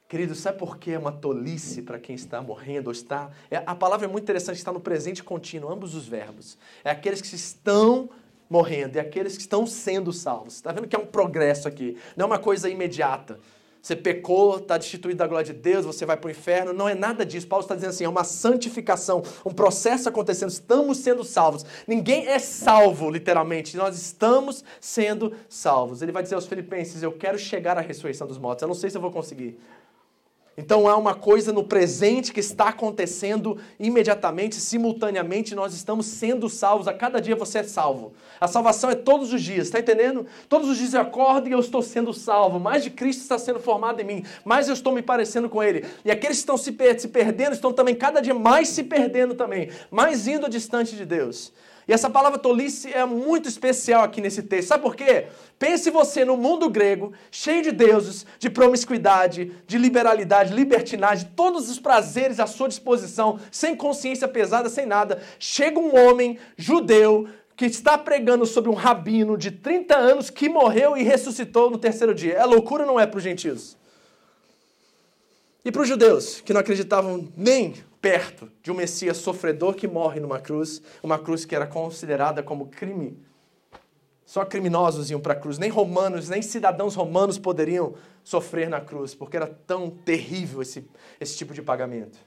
[0.08, 3.32] Querido, sabe por que é uma tolice para quem está morrendo ou está.
[3.52, 6.58] É, a palavra é muito interessante, está no presente contínuo, ambos os verbos.
[6.86, 8.10] É aqueles que estão
[8.50, 10.56] morrendo e aqueles que estão sendo salvos.
[10.56, 13.42] Está vendo que é um progresso aqui, não é uma coisa imediata
[13.86, 16.74] você pecou, está destituído da glória de Deus, você vai para o inferno.
[16.74, 17.46] Não é nada disso.
[17.46, 20.50] Paulo está dizendo assim: é uma santificação, um processo acontecendo.
[20.50, 21.64] Estamos sendo salvos.
[21.86, 23.78] Ninguém é salvo, literalmente.
[23.78, 26.02] Nós estamos sendo salvos.
[26.02, 28.64] Ele vai dizer aos Filipenses: Eu quero chegar à ressurreição dos mortos.
[28.64, 29.56] Eu não sei se eu vou conseguir.
[30.58, 36.88] Então há uma coisa no presente que está acontecendo imediatamente, simultaneamente, nós estamos sendo salvos.
[36.88, 38.14] A cada dia você é salvo.
[38.40, 40.26] A salvação é todos os dias, está entendendo?
[40.48, 42.58] Todos os dias eu acordo e eu estou sendo salvo.
[42.58, 45.86] Mais de Cristo está sendo formado em mim, mais eu estou me parecendo com Ele.
[46.06, 49.36] E aqueles que estão se, per se perdendo estão também cada dia mais se perdendo
[49.36, 51.52] também, mais indo distante de Deus.
[51.88, 54.70] E essa palavra tolice é muito especial aqui nesse texto.
[54.70, 55.28] Sabe por quê?
[55.60, 61.80] Pense você no mundo grego, cheio de deuses, de promiscuidade, de liberalidade, libertinagem, todos os
[61.80, 65.22] prazeres à sua disposição, sem consciência pesada, sem nada.
[65.38, 70.98] Chega um homem judeu que está pregando sobre um rabino de 30 anos que morreu
[70.98, 72.34] e ressuscitou no terceiro dia.
[72.34, 73.78] É loucura ou não é para os gentios?
[75.64, 77.74] E para os judeus, que não acreditavam nem
[78.06, 82.68] perto de um Messias sofredor que morre numa cruz, uma cruz que era considerada como
[82.68, 83.18] crime.
[84.24, 89.16] Só criminosos iam para a cruz, nem romanos, nem cidadãos romanos poderiam sofrer na cruz,
[89.16, 90.88] porque era tão terrível esse,
[91.20, 92.20] esse tipo de pagamento.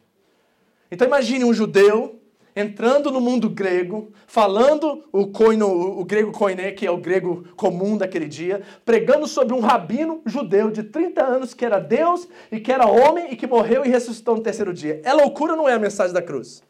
[0.90, 2.17] Então imagine um judeu
[2.58, 7.96] entrando no mundo grego, falando o, koino, o grego koiné, que é o grego comum
[7.96, 12.72] daquele dia, pregando sobre um rabino judeu de 30 anos que era Deus e que
[12.72, 15.00] era homem e que morreu e ressuscitou no terceiro dia.
[15.04, 16.60] É loucura ou não é a mensagem da cruz?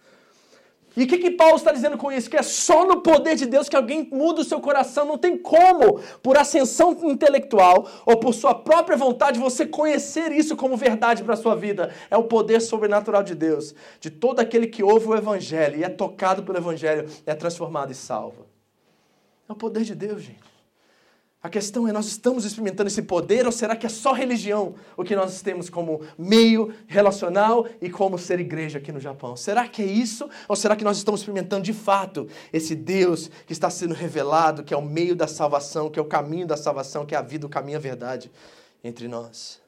[0.98, 2.28] E o que, que Paulo está dizendo com isso?
[2.28, 5.04] Que é só no poder de Deus que alguém muda o seu coração.
[5.04, 10.76] Não tem como, por ascensão intelectual ou por sua própria vontade, você conhecer isso como
[10.76, 11.94] verdade para a sua vida.
[12.11, 13.76] É o poder sobrenatural de Deus.
[14.00, 17.94] De todo aquele que ouve o Evangelho e é tocado pelo Evangelho, é transformado e
[17.94, 18.46] salvo.
[19.48, 20.57] É o poder de Deus, gente.
[21.48, 25.02] A questão é, nós estamos experimentando esse poder ou será que é só religião o
[25.02, 29.34] que nós temos como meio relacional e como ser igreja aqui no Japão?
[29.34, 33.54] Será que é isso ou será que nós estamos experimentando de fato esse Deus que
[33.54, 37.06] está sendo revelado, que é o meio da salvação, que é o caminho da salvação,
[37.06, 38.30] que é a vida, o caminho, a verdade
[38.84, 39.58] entre nós?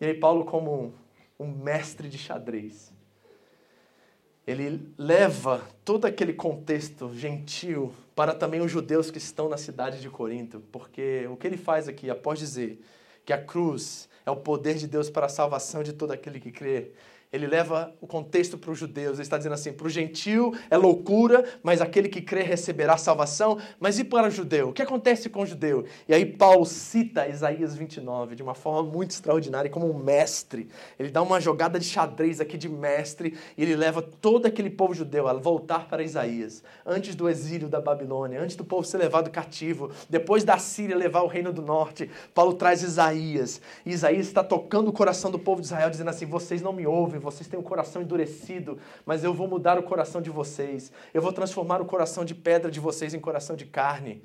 [0.00, 0.94] E aí, Paulo, como
[1.38, 2.87] um mestre de xadrez,
[4.48, 10.08] ele leva todo aquele contexto gentil para também os judeus que estão na cidade de
[10.08, 12.82] Corinto, porque o que ele faz aqui, após dizer
[13.26, 16.50] que a cruz é o poder de Deus para a salvação de todo aquele que
[16.50, 16.92] crê,
[17.32, 19.14] ele leva o contexto para os judeus.
[19.14, 23.58] Ele está dizendo assim: para o gentil é loucura, mas aquele que crê receberá salvação.
[23.78, 24.70] Mas e para o judeu?
[24.70, 25.84] O que acontece com o judeu?
[26.08, 30.68] E aí Paulo cita Isaías 29 de uma forma muito extraordinária, como um mestre.
[30.98, 34.94] Ele dá uma jogada de xadrez aqui de mestre e ele leva todo aquele povo
[34.94, 36.62] judeu a voltar para Isaías.
[36.86, 41.22] Antes do exílio da Babilônia, antes do povo ser levado cativo, depois da Síria levar
[41.22, 43.60] o reino do norte, Paulo traz Isaías.
[43.84, 46.86] E Isaías está tocando o coração do povo de Israel, dizendo assim: vocês não me
[46.86, 50.92] ouvem vocês têm o um coração endurecido, mas eu vou mudar o coração de vocês.
[51.12, 54.22] Eu vou transformar o coração de pedra de vocês em coração de carne.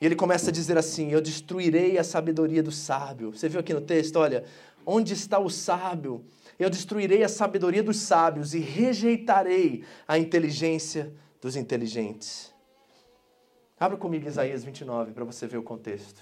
[0.00, 3.32] E ele começa a dizer assim: Eu destruirei a sabedoria do sábio.
[3.32, 4.16] Você viu aqui no texto?
[4.16, 4.44] Olha,
[4.86, 6.24] onde está o sábio?
[6.58, 12.52] Eu destruirei a sabedoria dos sábios e rejeitarei a inteligência dos inteligentes.
[13.78, 16.20] Abra comigo Isaías 29 para você ver o contexto.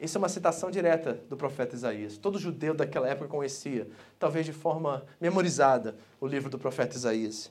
[0.00, 2.18] Isso é uma citação direta do profeta Isaías.
[2.18, 7.50] Todo judeu daquela época conhecia, talvez de forma memorizada, o livro do profeta Isaías.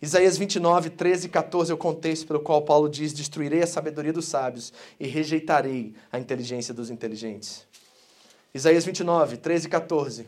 [0.00, 4.12] Isaías 29, 13 e 14 é o contexto pelo qual Paulo diz: Destruirei a sabedoria
[4.12, 7.66] dos sábios e rejeitarei a inteligência dos inteligentes.
[8.52, 10.26] Isaías 29, 13 e 14.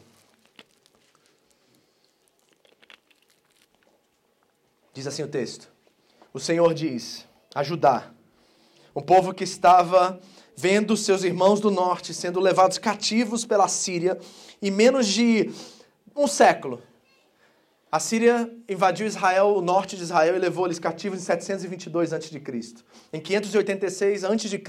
[4.93, 5.71] Diz assim o texto:
[6.33, 8.11] O Senhor diz a Judá,
[8.95, 10.19] um povo que estava
[10.57, 14.19] vendo seus irmãos do norte sendo levados cativos pela Síria
[14.63, 15.51] em menos de
[16.15, 16.83] um século.
[17.91, 22.43] A Síria invadiu Israel, o norte de Israel, e levou eles cativos em 722 a.C.
[23.13, 24.63] Em 586 a.C.,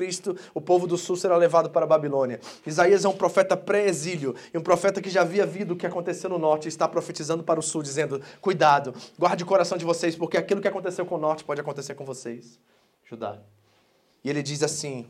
[0.53, 2.39] o povo do sul será levado para a Babilônia.
[2.65, 6.29] Isaías é um profeta pré-exílio e um profeta que já havia visto o que aconteceu
[6.29, 10.15] no norte e está profetizando para o sul, dizendo: Cuidado, guarde o coração de vocês,
[10.15, 12.59] porque aquilo que aconteceu com o norte pode acontecer com vocês.
[13.03, 13.39] Judá.
[14.23, 15.07] E ele diz assim: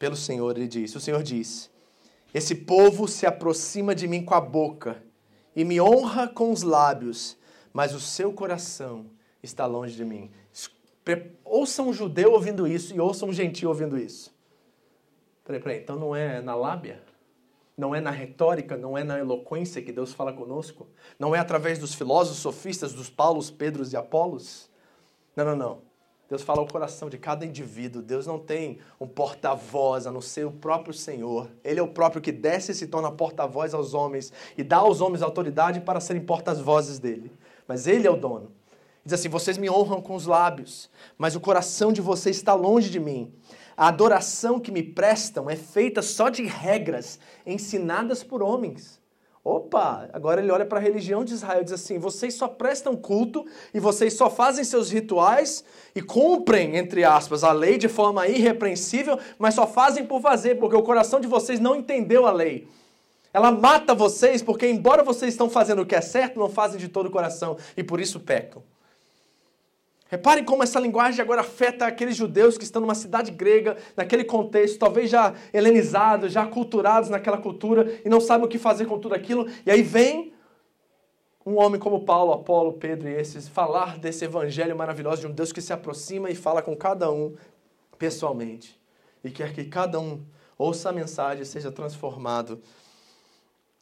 [0.00, 1.70] pelo Senhor, ele diz: O Senhor diz:
[2.32, 5.00] Esse povo se aproxima de mim com a boca
[5.54, 7.36] e me honra com os lábios,
[7.70, 9.10] mas o seu coração
[9.42, 10.30] está longe de mim.
[11.44, 14.34] Ouçam um judeu ouvindo isso e ouçam um gentil ouvindo isso.
[15.44, 17.02] Peraí, peraí, então não é na lábia?
[17.76, 20.86] Não é na retórica, não é na eloquência que Deus fala conosco?
[21.18, 24.70] Não é através dos filósofos, sofistas, dos Paulos, Pedros e Apolos?
[25.36, 25.89] Não, não, não.
[26.30, 28.00] Deus fala ao coração de cada indivíduo.
[28.00, 31.50] Deus não tem um porta-voz a não ser o próprio Senhor.
[31.64, 35.00] Ele é o próprio que desce e se torna porta-voz aos homens e dá aos
[35.00, 37.32] homens autoridade para serem porta-vozes dele.
[37.66, 38.52] Mas ele é o dono.
[39.04, 42.90] Diz assim: Vocês me honram com os lábios, mas o coração de vocês está longe
[42.90, 43.34] de mim.
[43.76, 48.99] A adoração que me prestam é feita só de regras ensinadas por homens.
[49.50, 52.94] Opa, agora ele olha para a religião de Israel e diz assim: vocês só prestam
[52.94, 53.44] culto
[53.74, 59.18] e vocês só fazem seus rituais e cumprem, entre aspas, a lei de forma irrepreensível,
[59.40, 62.68] mas só fazem por fazer, porque o coração de vocês não entendeu a lei.
[63.34, 66.86] Ela mata vocês porque, embora vocês estão fazendo o que é certo, não fazem de
[66.86, 68.62] todo o coração e por isso pecam.
[70.10, 74.76] Reparem como essa linguagem agora afeta aqueles judeus que estão numa cidade grega, naquele contexto,
[74.76, 79.14] talvez já helenizados, já culturados naquela cultura e não sabem o que fazer com tudo
[79.14, 79.46] aquilo.
[79.64, 80.34] E aí vem
[81.46, 85.52] um homem como Paulo, Apolo, Pedro e esses falar desse evangelho maravilhoso de um Deus
[85.52, 87.36] que se aproxima e fala com cada um
[87.96, 88.80] pessoalmente
[89.22, 90.20] e quer que cada um
[90.58, 92.60] ouça a mensagem e seja transformado.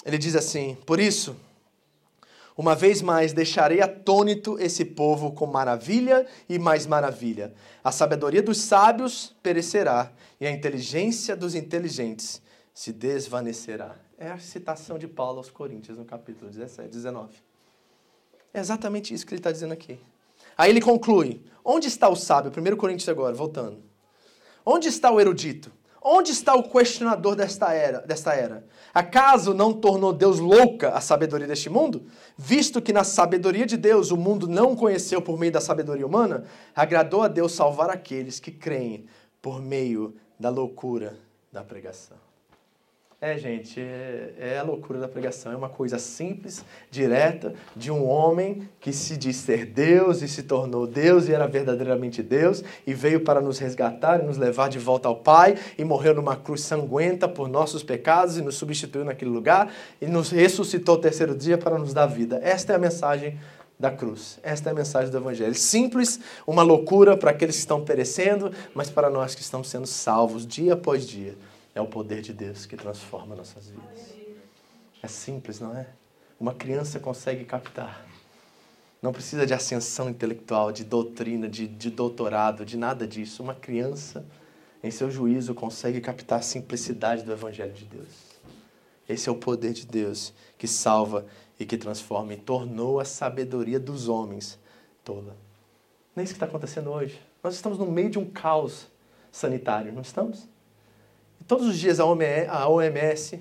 [0.04, 1.34] Ele diz assim: Por isso,
[2.58, 7.54] uma vez mais deixarei atônito esse povo com maravilha e mais maravilha.
[7.84, 12.42] A sabedoria dos sábios perecerá e a inteligência dos inteligentes
[12.74, 13.94] se desvanecerá.
[14.18, 17.32] É a citação de Paulo aos Coríntios, no capítulo 17, 19.
[18.52, 20.00] É exatamente isso que ele está dizendo aqui.
[20.56, 22.50] Aí ele conclui: onde está o sábio?
[22.50, 23.80] 1 Coríntios agora, voltando.
[24.66, 25.70] Onde está o erudito?
[26.10, 28.64] Onde está o questionador desta era, desta era?
[28.94, 32.06] Acaso não tornou Deus louca a sabedoria deste mundo?
[32.34, 36.44] Visto que na sabedoria de Deus o mundo não conheceu por meio da sabedoria humana,
[36.74, 39.04] agradou a Deus salvar aqueles que creem
[39.42, 41.14] por meio da loucura
[41.52, 42.27] da pregação.
[43.20, 45.50] É, gente, é, é, a loucura da pregação.
[45.50, 50.44] É uma coisa simples, direta, de um homem que se diz ser Deus e se
[50.44, 54.78] tornou Deus e era verdadeiramente Deus e veio para nos resgatar e nos levar de
[54.78, 59.32] volta ao Pai e morreu numa cruz sanguenta por nossos pecados e nos substituiu naquele
[59.32, 62.38] lugar e nos ressuscitou o terceiro dia para nos dar vida.
[62.40, 63.36] Esta é a mensagem
[63.76, 64.38] da cruz.
[64.44, 65.56] Esta é a mensagem do Evangelho.
[65.56, 70.46] Simples, uma loucura para aqueles que estão perecendo, mas para nós que estamos sendo salvos
[70.46, 71.34] dia após dia.
[71.78, 74.12] É o poder de Deus que transforma nossas vidas.
[75.00, 75.86] É simples, não é?
[76.40, 78.04] Uma criança consegue captar.
[79.00, 83.44] Não precisa de ascensão intelectual, de doutrina, de, de doutorado, de nada disso.
[83.44, 84.26] Uma criança,
[84.82, 88.08] em seu juízo, consegue captar a simplicidade do Evangelho de Deus.
[89.08, 91.26] Esse é o poder de Deus que salva
[91.60, 94.58] e que transforma e tornou a sabedoria dos homens
[95.04, 95.36] tola.
[96.16, 97.22] Não é isso que está acontecendo hoje.
[97.40, 98.88] Nós estamos no meio de um caos
[99.30, 100.48] sanitário, não estamos?
[101.46, 103.40] Todos os dias a OMS,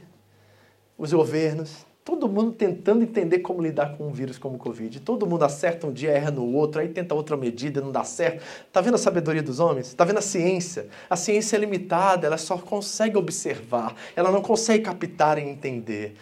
[0.97, 5.01] os governos, todo mundo tentando entender como lidar com um vírus como o Covid.
[5.01, 8.41] Todo mundo acerta um dia, erra no outro, aí tenta outra medida, não dá certo.
[8.71, 9.93] Tá vendo a sabedoria dos homens?
[9.93, 10.87] Tá vendo a ciência?
[11.09, 16.15] A ciência é limitada, ela só consegue observar, ela não consegue captar e entender.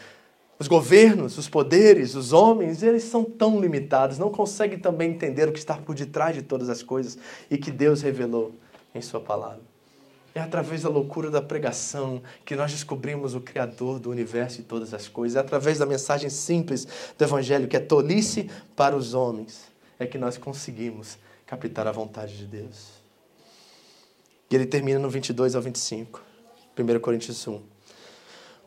[0.57, 5.51] Os governos, os poderes, os homens, eles são tão limitados, não conseguem também entender o
[5.51, 7.15] que está por detrás de todas as coisas
[7.47, 8.53] e que Deus revelou
[8.95, 9.74] em Sua palavra.
[10.35, 14.93] É através da loucura da pregação que nós descobrimos o Criador do universo e todas
[14.93, 15.37] as coisas.
[15.37, 16.85] É através da mensagem simples
[17.17, 22.37] do Evangelho, que é tolice para os homens, é que nós conseguimos captar a vontade
[22.37, 22.95] de Deus.
[24.51, 26.21] E ele termina no 22 ao 25,
[26.77, 27.61] 1 Coríntios 1.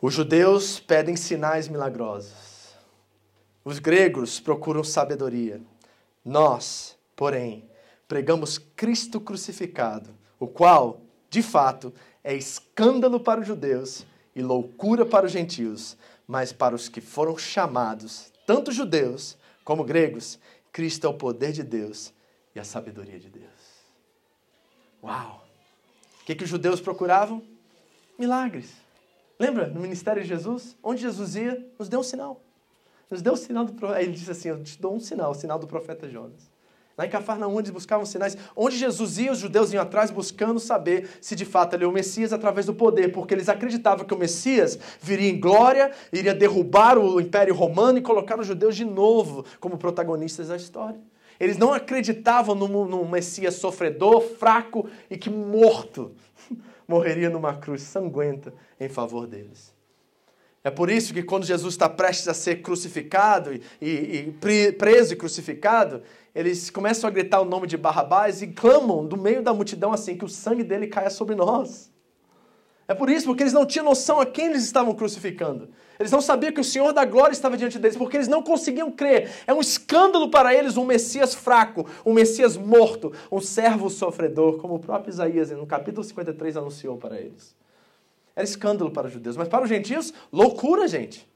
[0.01, 2.73] Os judeus pedem sinais milagrosos.
[3.63, 5.61] Os gregos procuram sabedoria.
[6.25, 7.69] Nós, porém,
[8.07, 10.09] pregamos Cristo crucificado,
[10.39, 14.05] o qual de fato, é escândalo para os judeus
[14.35, 20.39] e loucura para os gentios, mas para os que foram chamados, tanto judeus como gregos,
[20.71, 22.13] Cristo é o poder de Deus
[22.55, 23.49] e a sabedoria de Deus.
[25.03, 25.45] Uau!
[26.21, 27.43] O que, que os judeus procuravam?
[28.17, 28.71] Milagres.
[29.39, 30.75] Lembra no ministério de Jesus?
[30.83, 32.41] Onde Jesus ia, nos deu um sinal.
[33.09, 34.01] Nos deu um sinal do profeta.
[34.01, 36.51] Ele disse assim: Eu te dou um sinal, o sinal do profeta Jonas.
[36.99, 38.35] Lá em Cafarnaum eles buscavam sinais.
[38.53, 41.93] Onde Jesus ia, os judeus iam atrás buscando saber se de fato ele é o
[41.93, 46.97] Messias através do poder, porque eles acreditavam que o Messias viria em glória, iria derrubar
[46.97, 50.99] o Império Romano e colocar os judeus de novo como protagonistas da história.
[51.39, 56.11] Eles não acreditavam no, no Messias sofredor, fraco e que morto
[56.85, 59.73] morreria numa cruz sanguenta em favor deles.
[60.63, 65.13] É por isso que quando Jesus está prestes a ser crucificado e, e, e, preso
[65.13, 66.01] e crucificado,
[66.35, 70.17] eles começam a gritar o nome de Barrabás e clamam do meio da multidão assim,
[70.17, 71.89] que o sangue dele caia sobre nós.
[72.87, 75.69] É por isso, porque eles não tinham noção a quem eles estavam crucificando.
[75.99, 78.89] Eles não sabiam que o Senhor da glória estava diante deles, porque eles não conseguiam
[78.89, 79.29] crer.
[79.45, 84.75] É um escândalo para eles um Messias fraco, um Messias morto, um servo sofredor, como
[84.75, 87.55] o próprio Isaías, no capítulo 53, anunciou para eles.
[88.39, 91.27] Era escândalo para os judeus, mas para os gentios, loucura, gente.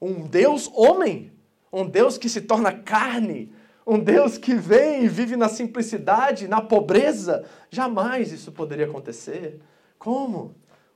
[0.00, 1.30] Um Deus homem,
[1.70, 3.52] um Deus que se torna carne,
[3.86, 7.44] um Deus que vem e vive na simplicidade, na pobreza.
[7.68, 9.60] Jamais isso poderia acontecer.
[9.98, 10.54] Como?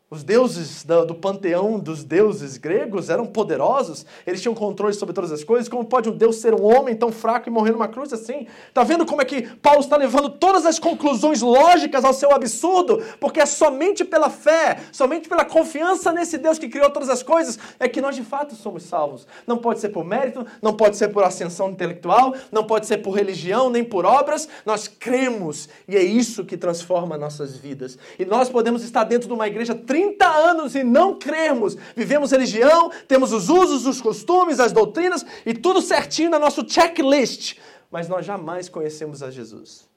[0.08, 5.42] Os deuses do panteão dos deuses gregos eram poderosos, eles tinham controle sobre todas as
[5.42, 5.68] coisas.
[5.68, 8.46] Como pode um Deus ser um homem tão fraco e morrer numa cruz assim?
[8.72, 13.02] Tá vendo como é que Paulo está levando todas as conclusões lógicas ao seu absurdo?
[13.18, 17.58] Porque é somente pela fé, somente pela confiança nesse Deus que criou todas as coisas,
[17.80, 19.26] é que nós de fato somos salvos.
[19.44, 23.10] Não pode ser por mérito, não pode ser por ascensão intelectual, não pode ser por
[23.10, 24.48] religião, nem por obras.
[24.64, 27.98] Nós cremos e é isso que transforma nossas vidas.
[28.20, 31.74] E nós podemos estar dentro de uma igreja 30 anos e não crermos.
[31.96, 37.56] Vivemos religião, temos os usos, os costumes, as doutrinas e tudo certinho na nosso checklist.
[37.90, 39.88] Mas nós jamais conhecemos a Jesus.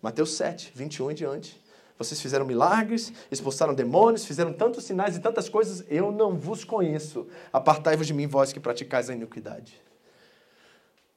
[0.00, 1.62] Mateus 7, 21 em diante.
[1.98, 5.84] Vocês fizeram milagres, expulsaram demônios, fizeram tantos sinais e tantas coisas.
[5.86, 7.26] Eu não vos conheço.
[7.52, 9.78] Apartai-vos de mim, vós que praticais a iniquidade.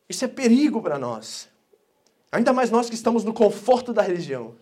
[0.09, 1.47] Isso é perigo para nós.
[2.33, 4.55] Ainda mais nós que estamos no conforto da religião.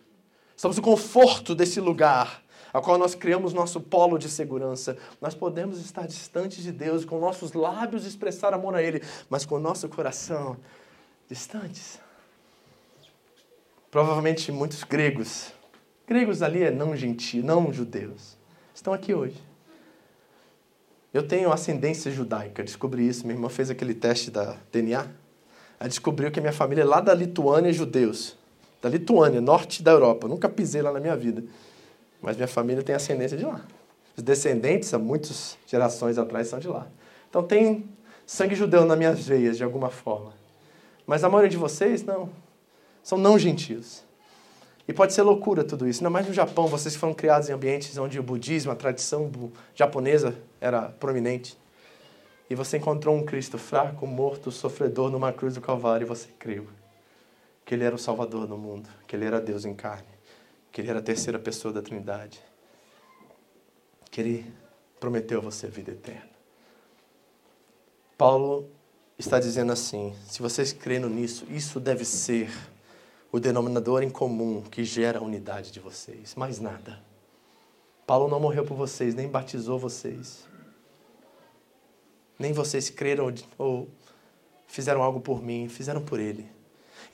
[0.56, 2.43] Estamos no conforto desse lugar
[2.74, 4.98] a qual nós criamos nosso polo de segurança.
[5.22, 9.60] Nós podemos estar distantes de Deus, com nossos lábios expressar amor a Ele, mas com
[9.60, 10.58] nosso coração
[11.30, 12.00] distantes.
[13.92, 15.54] Provavelmente muitos gregos,
[16.08, 18.36] gregos ali é não gentios, não judeus,
[18.74, 19.40] estão aqui hoje.
[21.14, 23.22] Eu tenho ascendência judaica, descobri isso.
[23.28, 25.06] Minha irmã fez aquele teste da DNA.
[25.80, 28.36] Ela descobriu que minha família é lá da Lituânia, judeus.
[28.82, 30.28] Da Lituânia, norte da Europa.
[30.28, 31.44] nunca pisei lá na minha vida.
[32.24, 33.60] Mas minha família tem ascendência de lá.
[34.16, 36.88] Os descendentes, há muitas gerações atrás, são de lá.
[37.30, 37.84] Então tem
[38.26, 40.34] sangue judeu nas minhas veias, de alguma forma.
[41.06, 42.30] Mas a maioria de vocês, não.
[43.04, 44.06] São não gentios.
[44.88, 46.00] E pode ser loucura tudo isso.
[46.00, 49.30] Ainda mais no Japão, vocês foram criados em ambientes onde o budismo, a tradição
[49.76, 51.58] japonesa era prominente.
[52.50, 56.68] E você encontrou um Cristo fraco, morto, sofredor numa cruz do Calvário e você creu
[57.66, 60.12] que ele era o Salvador do mundo, que ele era Deus em carne
[60.74, 62.42] que Ele era a terceira pessoa da Trindade,
[64.10, 64.54] que Ele
[65.00, 66.32] prometeu a você a vida eterna.
[68.18, 68.68] Paulo
[69.18, 72.50] está dizendo assim: se vocês crendo nisso, isso deve ser
[73.32, 77.00] o denominador em comum que gera a unidade de vocês, mais nada.
[78.08, 80.48] Paulo não morreu por vocês, nem batizou vocês.
[82.38, 83.88] Nem vocês creram ou
[84.68, 86.50] fizeram algo por mim, fizeram por ele.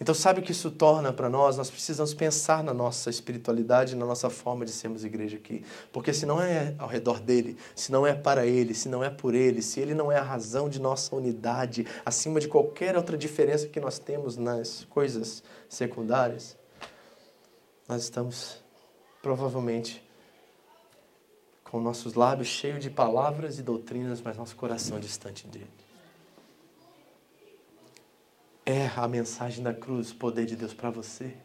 [0.02, 1.58] Então, sabe o que isso torna para nós?
[1.58, 5.66] Nós precisamos pensar na nossa espiritualidade, na nossa forma de sermos igreja aqui.
[5.92, 9.10] Porque se não é ao redor dele, se não é para ele, se não é
[9.10, 13.18] por ele, se ele não é a razão de nossa unidade, acima de qualquer outra
[13.18, 16.58] diferença que nós temos nas coisas secundárias,
[17.88, 18.64] nós estamos
[19.22, 20.02] provavelmente
[21.66, 25.79] com nossos lábios cheios de palavras e doutrinas, mas nosso coração distante dele.
[28.72, 31.36] É a mensagem da cruz, o poder de Deus para você.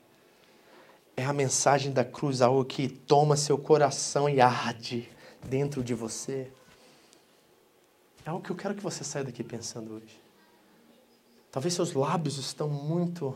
[1.17, 5.09] É a mensagem da cruz, algo que toma seu coração e arde
[5.43, 6.53] dentro de você.
[8.27, 10.21] É algo que eu quero que você saia daqui pensando hoje.
[11.51, 13.35] Talvez seus lábios estão muito,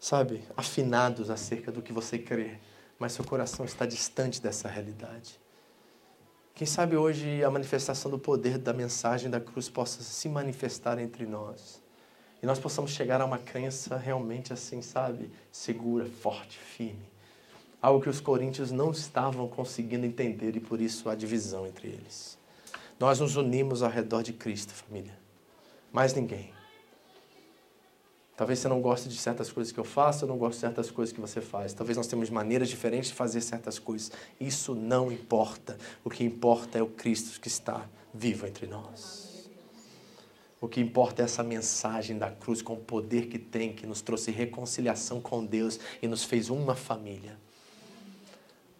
[0.00, 2.58] sabe, afinados acerca do que você crê,
[2.98, 5.38] mas seu coração está distante dessa realidade.
[6.54, 11.26] Quem sabe hoje a manifestação do poder da mensagem da cruz possa se manifestar entre
[11.26, 11.84] nós
[12.42, 17.08] e nós possamos chegar a uma crença realmente assim, sabe, segura, forte, firme.
[17.80, 22.38] Algo que os coríntios não estavam conseguindo entender e por isso a divisão entre eles.
[22.98, 25.16] Nós nos unimos ao redor de Cristo, família.
[25.92, 26.52] Mais ninguém.
[28.36, 30.90] Talvez você não goste de certas coisas que eu faço, eu não gosto de certas
[30.90, 31.72] coisas que você faz.
[31.72, 34.12] Talvez nós temos maneiras diferentes de fazer certas coisas.
[34.38, 35.78] Isso não importa.
[36.04, 39.25] O que importa é o Cristo que está vivo entre nós.
[40.66, 44.00] O que importa é essa mensagem da cruz com o poder que tem, que nos
[44.00, 47.38] trouxe reconciliação com Deus e nos fez uma família.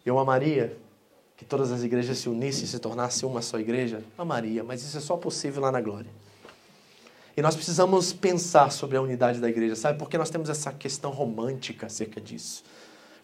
[0.05, 0.77] Eu amaria
[1.37, 4.03] que todas as igrejas se unissem e se tornassem uma só igreja?
[4.19, 6.11] Amaria, mas isso é só possível lá na glória.
[7.37, 9.97] E nós precisamos pensar sobre a unidade da igreja, sabe?
[9.97, 12.65] Porque nós temos essa questão romântica acerca disso.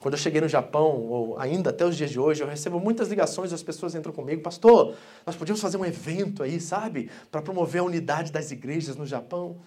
[0.03, 3.09] Quando eu cheguei no Japão, ou ainda até os dias de hoje, eu recebo muitas
[3.09, 7.82] ligações, as pessoas entram comigo, pastor, nós podíamos fazer um evento aí, sabe, para promover
[7.82, 9.59] a unidade das igrejas no Japão.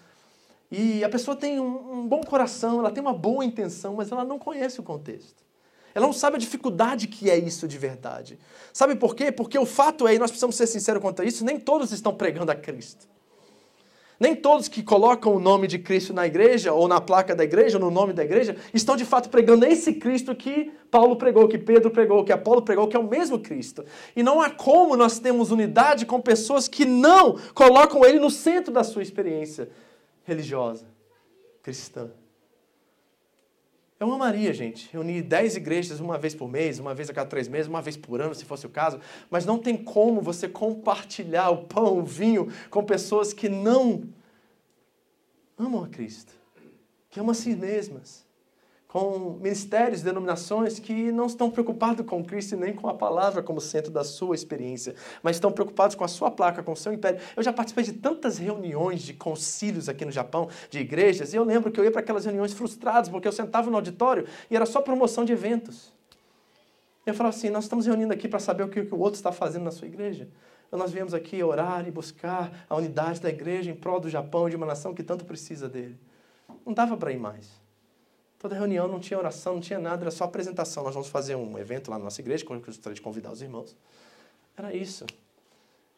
[0.70, 4.26] E a pessoa tem um, um bom coração, ela tem uma boa intenção, mas ela
[4.26, 5.42] não conhece o contexto.
[5.94, 8.38] Ela não sabe a dificuldade que é isso de verdade.
[8.74, 9.32] Sabe por quê?
[9.32, 12.14] Porque o fato é, e nós precisamos ser sinceros quanto a isso, nem todos estão
[12.14, 13.08] pregando a Cristo.
[14.20, 17.78] Nem todos que colocam o nome de Cristo na igreja, ou na placa da igreja,
[17.78, 21.58] ou no nome da igreja, estão de fato pregando esse Cristo que Paulo pregou, que
[21.58, 23.84] Pedro pregou, que Apolo pregou, que é o mesmo Cristo.
[24.16, 28.74] E não há como nós termos unidade com pessoas que não colocam ele no centro
[28.74, 29.70] da sua experiência
[30.24, 30.86] religiosa,
[31.62, 32.10] cristã.
[33.98, 37.48] Eu amaria, gente, reunir 10 igrejas uma vez por mês, uma vez a cada três
[37.48, 41.50] meses, uma vez por ano, se fosse o caso, mas não tem como você compartilhar
[41.50, 44.04] o pão, o vinho com pessoas que não
[45.58, 46.34] amam a Cristo,
[47.10, 48.25] que amam a si mesmas
[48.96, 53.92] com ministérios, denominações que não estão preocupados com Cristo nem com a palavra como centro
[53.92, 57.20] da sua experiência, mas estão preocupados com a sua placa, com o seu império.
[57.36, 61.44] Eu já participei de tantas reuniões de concílios aqui no Japão, de igrejas, e eu
[61.44, 64.66] lembro que eu ia para aquelas reuniões frustrados, porque eu sentava no auditório e era
[64.66, 65.92] só promoção de eventos.
[67.06, 69.66] Eu falava assim: nós estamos reunindo aqui para saber o que o outro está fazendo
[69.66, 70.30] na sua igreja.
[70.72, 74.56] Nós viemos aqui orar e buscar a unidade da igreja em prol do Japão, de
[74.56, 76.00] uma nação que tanto precisa dele.
[76.66, 77.65] Não dava para ir mais.
[78.46, 80.84] Toda reunião não tinha oração, não tinha nada, era só apresentação.
[80.84, 83.42] Nós vamos fazer um evento lá na nossa igreja, que eu gostaria de convidar os
[83.42, 83.76] irmãos.
[84.56, 85.04] Era isso.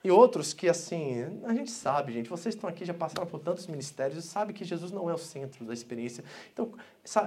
[0.01, 3.67] E outros que, assim, a gente sabe, gente, vocês estão aqui, já passaram por tantos
[3.67, 6.23] ministérios, sabe que Jesus não é o centro da experiência.
[6.53, 6.71] Então,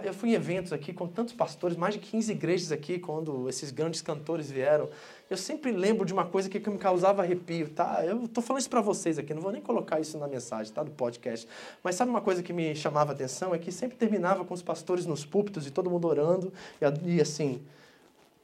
[0.02, 3.70] eu fui em eventos aqui com tantos pastores, mais de 15 igrejas aqui, quando esses
[3.70, 4.88] grandes cantores vieram.
[5.30, 8.04] Eu sempre lembro de uma coisa que me causava arrepio, tá?
[8.04, 10.82] Eu estou falando isso para vocês aqui, não vou nem colocar isso na mensagem, tá?
[10.82, 11.46] Do podcast.
[11.84, 13.54] Mas sabe uma coisa que me chamava a atenção?
[13.54, 17.20] É que sempre terminava com os pastores nos púlpitos e todo mundo orando, e, e
[17.20, 17.62] assim,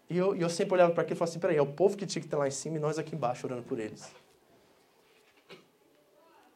[0.09, 2.07] e eu, eu sempre olhava para aquilo e falava assim: peraí, é o povo que
[2.07, 4.09] tinha que estar lá em cima e nós aqui embaixo orando por eles.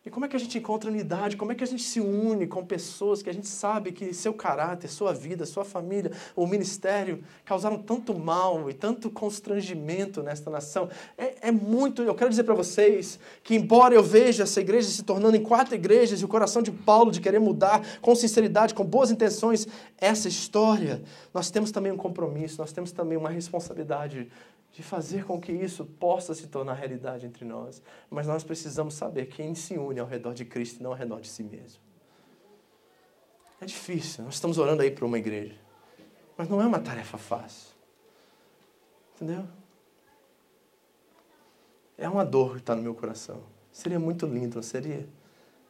[0.05, 1.37] E como é que a gente encontra unidade?
[1.37, 4.33] Como é que a gente se une com pessoas que a gente sabe que seu
[4.33, 10.89] caráter, sua vida, sua família, o ministério causaram tanto mal e tanto constrangimento nesta nação?
[11.19, 12.03] É, é muito.
[12.03, 15.75] Eu quero dizer para vocês que, embora eu veja essa igreja se tornando em quatro
[15.75, 20.29] igrejas e o coração de Paulo de querer mudar com sinceridade, com boas intenções, essa
[20.29, 21.03] história,
[21.35, 24.31] nós temos também um compromisso, nós temos também uma responsabilidade
[24.73, 27.83] de fazer com que isso possa se tornar realidade entre nós.
[28.09, 31.21] Mas nós precisamos saber quem se une ao redor de Cristo e não ao redor
[31.21, 31.81] de si mesmo.
[33.61, 35.59] É difícil, nós estamos orando aí para uma igreja.
[36.37, 37.75] Mas não é uma tarefa fácil.
[39.15, 39.47] Entendeu?
[41.99, 43.43] É uma dor que está no meu coração.
[43.71, 45.07] Seria muito lindo, não seria?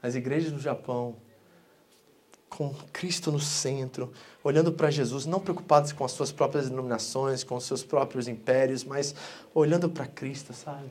[0.01, 1.17] As igrejas do Japão
[2.51, 7.55] com Cristo no centro, olhando para Jesus, não preocupados com as suas próprias denominações, com
[7.55, 9.15] os seus próprios impérios, mas
[9.55, 10.91] olhando para Cristo, sabe?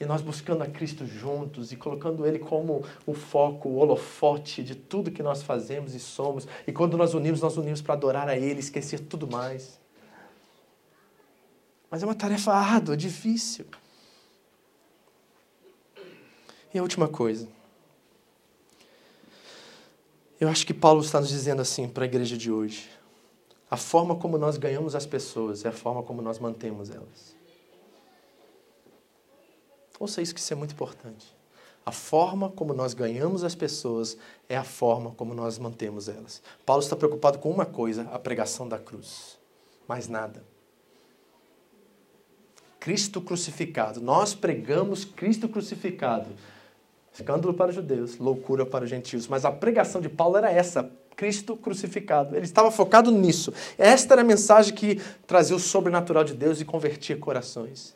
[0.00, 4.74] E nós buscando a Cristo juntos e colocando Ele como o foco, o holofote de
[4.74, 6.48] tudo que nós fazemos e somos.
[6.66, 9.78] E quando nós unimos, nós unimos para adorar a Ele, esquecer tudo mais.
[11.90, 13.66] Mas é uma tarefa árdua, difícil.
[16.72, 17.59] E a última coisa.
[20.40, 22.88] Eu acho que Paulo está nos dizendo assim para a igreja de hoje:
[23.70, 27.36] a forma como nós ganhamos as pessoas é a forma como nós mantemos elas.
[29.98, 31.36] Ouça isso que isso é muito importante.
[31.84, 34.16] A forma como nós ganhamos as pessoas
[34.48, 36.42] é a forma como nós mantemos elas.
[36.64, 39.38] Paulo está preocupado com uma coisa: a pregação da cruz.
[39.86, 40.42] Mais nada.
[42.78, 44.00] Cristo crucificado.
[44.00, 46.30] Nós pregamos Cristo crucificado.
[47.12, 49.26] Escândalo para judeus, loucura para os gentios.
[49.26, 52.36] Mas a pregação de Paulo era essa: Cristo crucificado.
[52.36, 53.52] Ele estava focado nisso.
[53.76, 57.94] Esta era a mensagem que trazia o sobrenatural de Deus e convertia corações.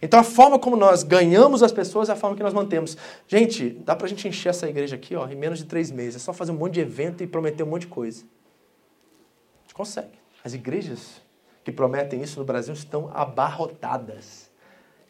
[0.00, 2.96] Então a forma como nós ganhamos as pessoas é a forma que nós mantemos.
[3.26, 6.16] Gente, dá para a gente encher essa igreja aqui ó, em menos de três meses.
[6.16, 8.22] É só fazer um monte de evento e prometer um monte de coisa.
[8.22, 10.18] A gente consegue.
[10.44, 11.22] As igrejas
[11.64, 14.43] que prometem isso no Brasil estão abarrotadas.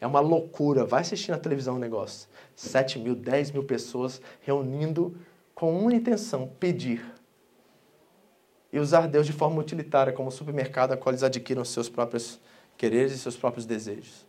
[0.05, 0.85] É uma loucura.
[0.85, 2.29] Vai assistir na televisão o negócio.
[2.55, 5.17] 7 mil, 10 mil pessoas reunindo
[5.55, 7.03] com uma intenção, pedir.
[8.71, 12.39] E usar Deus de forma utilitária, como supermercado a qual eles adquiram seus próprios
[12.77, 14.27] quereres e seus próprios desejos.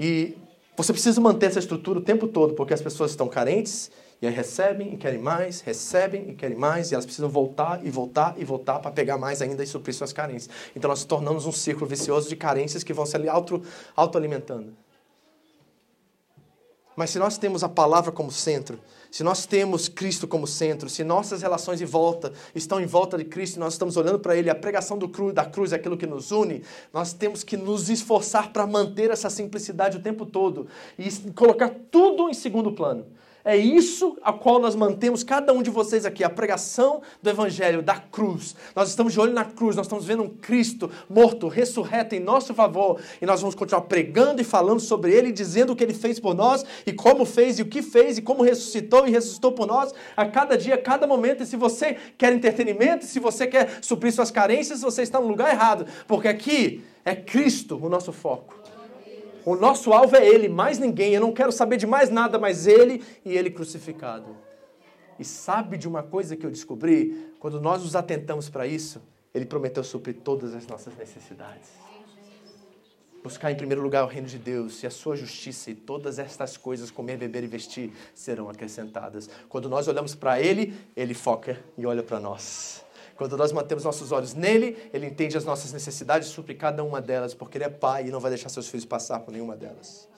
[0.00, 0.34] E
[0.78, 3.90] você precisa manter essa estrutura o tempo todo, porque as pessoas estão carentes
[4.22, 7.90] e aí recebem e querem mais, recebem e querem mais, e elas precisam voltar e
[7.90, 10.48] voltar e voltar para pegar mais ainda e suprir suas carências.
[10.76, 13.60] Então nós tornamos um círculo vicioso de carências que vão se auto,
[13.96, 14.72] autoalimentando.
[16.94, 18.78] Mas se nós temos a palavra como centro,
[19.10, 23.24] se nós temos Cristo como centro, se nossas relações em volta estão em volta de
[23.24, 26.06] Cristo, nós estamos olhando para Ele, a pregação do cru, da cruz é aquilo que
[26.06, 26.62] nos une,
[26.92, 32.28] nós temos que nos esforçar para manter essa simplicidade o tempo todo e colocar tudo
[32.28, 33.06] em segundo plano.
[33.44, 37.82] É isso a qual nós mantemos cada um de vocês aqui, a pregação do Evangelho,
[37.82, 38.54] da cruz.
[38.74, 42.54] Nós estamos de olho na cruz, nós estamos vendo um Cristo morto, ressurreto em nosso
[42.54, 46.20] favor, e nós vamos continuar pregando e falando sobre Ele, dizendo o que Ele fez
[46.20, 49.66] por nós, e como fez, e o que fez, e como ressuscitou e ressuscitou por
[49.66, 51.42] nós, a cada dia, a cada momento.
[51.42, 55.52] E se você quer entretenimento, se você quer suprir suas carências, você está no lugar
[55.52, 58.61] errado, porque aqui é Cristo o nosso foco.
[59.44, 61.14] O nosso alvo é Ele, mais ninguém.
[61.14, 64.36] Eu não quero saber de mais nada, mas Ele e Ele crucificado.
[65.18, 67.32] E sabe de uma coisa que eu descobri?
[67.38, 69.02] Quando nós nos atentamos para isso,
[69.34, 71.70] Ele prometeu suprir todas as nossas necessidades.
[73.22, 76.56] Buscar em primeiro lugar o reino de Deus e a sua justiça, e todas estas
[76.56, 79.30] coisas, comer, beber e vestir, serão acrescentadas.
[79.48, 82.81] Quando nós olhamos para Ele, Ele foca e olha para nós.
[83.22, 87.32] Quando nós mantemos nossos olhos nele, Ele entende as nossas necessidades supre cada uma delas,
[87.32, 90.08] porque Ele é Pai e não vai deixar seus filhos passar por nenhuma delas.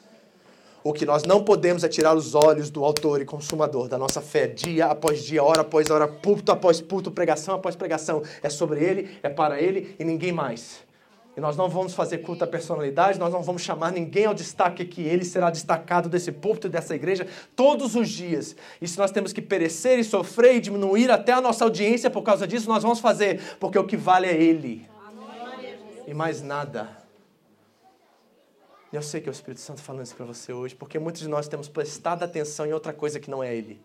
[0.83, 4.23] O que nós não podemos é tirar os olhos do autor e consumador da nossa
[4.23, 8.23] fé, dia após dia, hora após hora, púlpito após púlpito, pregação após pregação.
[8.43, 10.79] É sobre ele, é para ele e ninguém mais.
[11.37, 14.85] E nós não vamos fazer culto à personalidade, nós não vamos chamar ninguém ao destaque
[14.85, 17.27] que ele será destacado desse púlpito e dessa igreja
[17.57, 18.55] todos os dias.
[18.81, 22.23] E se nós temos que perecer e sofrer e diminuir até a nossa audiência por
[22.23, 24.89] causa disso, nós vamos fazer, porque o que vale é ele.
[26.07, 27.05] E mais nada.
[28.93, 31.29] Eu sei que é o Espírito Santo falando isso para você hoje, porque muitos de
[31.29, 33.81] nós temos prestado atenção em outra coisa que não é Ele.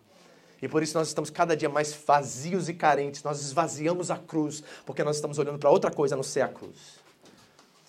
[0.62, 3.24] E por isso nós estamos cada dia mais vazios e carentes.
[3.24, 6.48] Nós esvaziamos a cruz, porque nós estamos olhando para outra coisa a não ser a
[6.48, 6.99] cruz.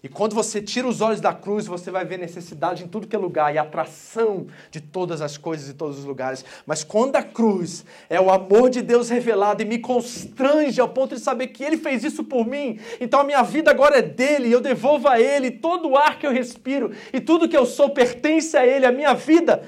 [0.03, 3.15] E quando você tira os olhos da cruz, você vai ver necessidade em tudo que
[3.15, 6.43] é lugar e atração de todas as coisas e todos os lugares.
[6.65, 11.13] Mas quando a cruz é o amor de Deus revelado e me constrange ao ponto
[11.13, 14.51] de saber que Ele fez isso por mim, então a minha vida agora é dele,
[14.51, 17.91] eu devolvo a Ele todo o ar que eu respiro e tudo que eu sou
[17.91, 19.63] pertence a Ele, a minha vida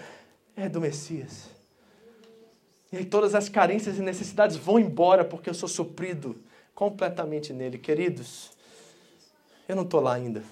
[0.58, 1.52] é do Messias.
[2.92, 6.36] E aí todas as carências e necessidades vão embora porque eu sou suprido
[6.74, 7.78] completamente nele.
[7.78, 8.53] Queridos,
[9.68, 10.44] eu não estou lá ainda.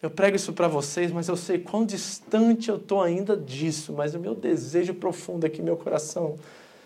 [0.00, 3.92] Eu prego isso para vocês, mas eu sei quão distante eu estou ainda disso.
[3.92, 6.38] Mas o meu desejo profundo é que meu coração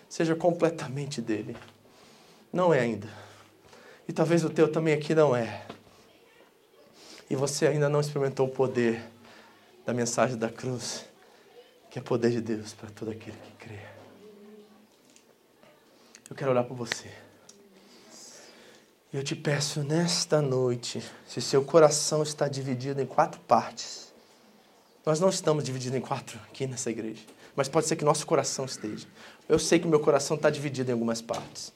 [0.09, 1.55] seja completamente dele.
[2.51, 3.07] Não é ainda.
[4.07, 5.65] E talvez o teu também aqui não é.
[7.29, 9.03] E você ainda não experimentou o poder
[9.85, 11.05] da mensagem da cruz,
[11.89, 13.79] que é poder de Deus para todo aquele que crê.
[16.29, 17.22] Eu quero orar por você.
[19.13, 24.11] Eu te peço nesta noite, se seu coração está dividido em quatro partes.
[25.05, 27.21] Nós não estamos divididos em quatro aqui nessa igreja,
[27.55, 29.05] mas pode ser que nosso coração esteja.
[29.47, 31.71] Eu sei que meu coração está dividido em algumas partes.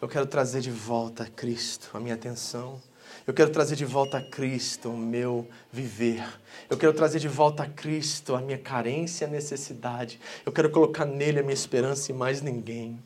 [0.00, 2.80] Eu quero trazer de volta a Cristo a minha atenção.
[3.26, 6.24] Eu quero trazer de volta a Cristo o meu viver.
[6.70, 10.20] Eu quero trazer de volta a Cristo a minha carência e a necessidade.
[10.46, 13.02] Eu quero colocar nele a minha esperança e mais ninguém.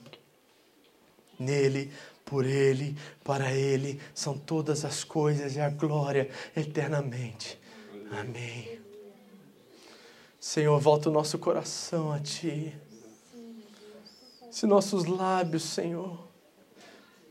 [1.38, 1.90] Nele
[2.26, 7.58] por Ele, para Ele são todas as coisas e a glória eternamente.
[8.10, 8.80] Amém.
[10.38, 12.76] Senhor, volta o nosso coração a Ti.
[14.50, 16.26] Se nossos lábios, Senhor,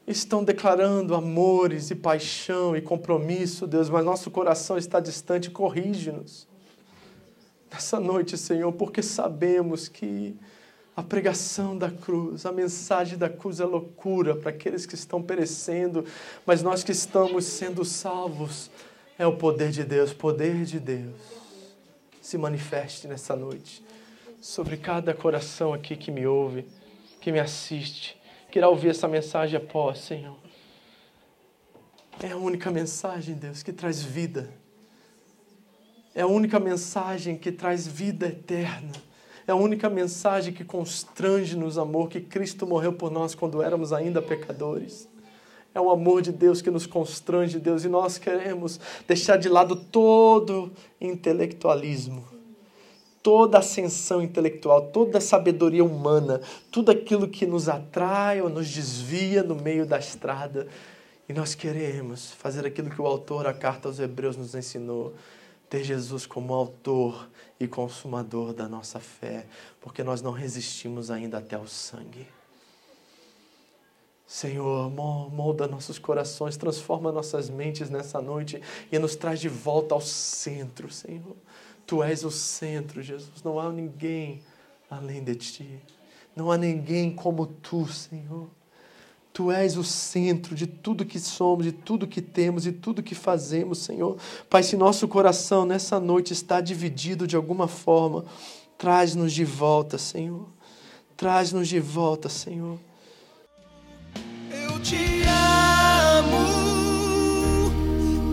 [0.07, 6.47] estão declarando amores e paixão e compromisso, Deus, mas nosso coração está distante, corrige-nos.
[7.69, 10.37] Nessa noite, Senhor, porque sabemos que
[10.95, 16.05] a pregação da cruz, a mensagem da cruz é loucura para aqueles que estão perecendo,
[16.45, 18.71] mas nós que estamos sendo salvos,
[19.17, 21.15] é o poder de Deus, poder de Deus.
[22.21, 23.83] Se manifeste nessa noite
[24.41, 26.65] sobre cada coração aqui que me ouve,
[27.19, 28.19] que me assiste,
[28.49, 30.37] que irá ouvir essa mensagem após, Senhor.
[32.21, 34.49] É a única mensagem, Deus, que traz vida.
[36.13, 38.93] É a única mensagem que traz vida eterna
[39.47, 44.21] é a única mensagem que constrange-nos, amor, que Cristo morreu por nós quando éramos ainda
[44.21, 45.07] pecadores.
[45.73, 49.75] É o amor de Deus que nos constrange, Deus, e nós queremos deixar de lado
[49.75, 52.25] todo intelectualismo,
[53.21, 56.41] toda ascensão intelectual, toda sabedoria humana,
[56.71, 60.67] tudo aquilo que nos atrai ou nos desvia no meio da estrada.
[61.27, 65.13] E nós queremos fazer aquilo que o autor, a carta aos Hebreus, nos ensinou
[65.69, 67.27] ter Jesus como autor
[67.59, 69.45] e consumador da nossa fé,
[69.79, 72.27] porque nós não resistimos ainda até o sangue.
[74.27, 80.01] Senhor, molda nossos corações, transforma nossas mentes nessa noite e nos traz de volta ao
[80.01, 81.35] centro, Senhor.
[81.85, 83.43] Tu és o centro, Jesus.
[83.43, 84.41] Não há ninguém
[84.89, 85.79] além de ti.
[86.35, 88.49] Não há ninguém como tu, Senhor.
[89.35, 93.13] Tu és o centro de tudo que somos, de tudo que temos e tudo que
[93.13, 94.15] fazemos, Senhor.
[94.49, 98.23] Pai, se nosso coração nessa noite está dividido de alguma forma,
[98.77, 100.47] traz-nos de volta, Senhor.
[101.17, 102.79] Traz-nos de volta, Senhor.
[104.49, 105.25] Eu te
[106.15, 106.45] amo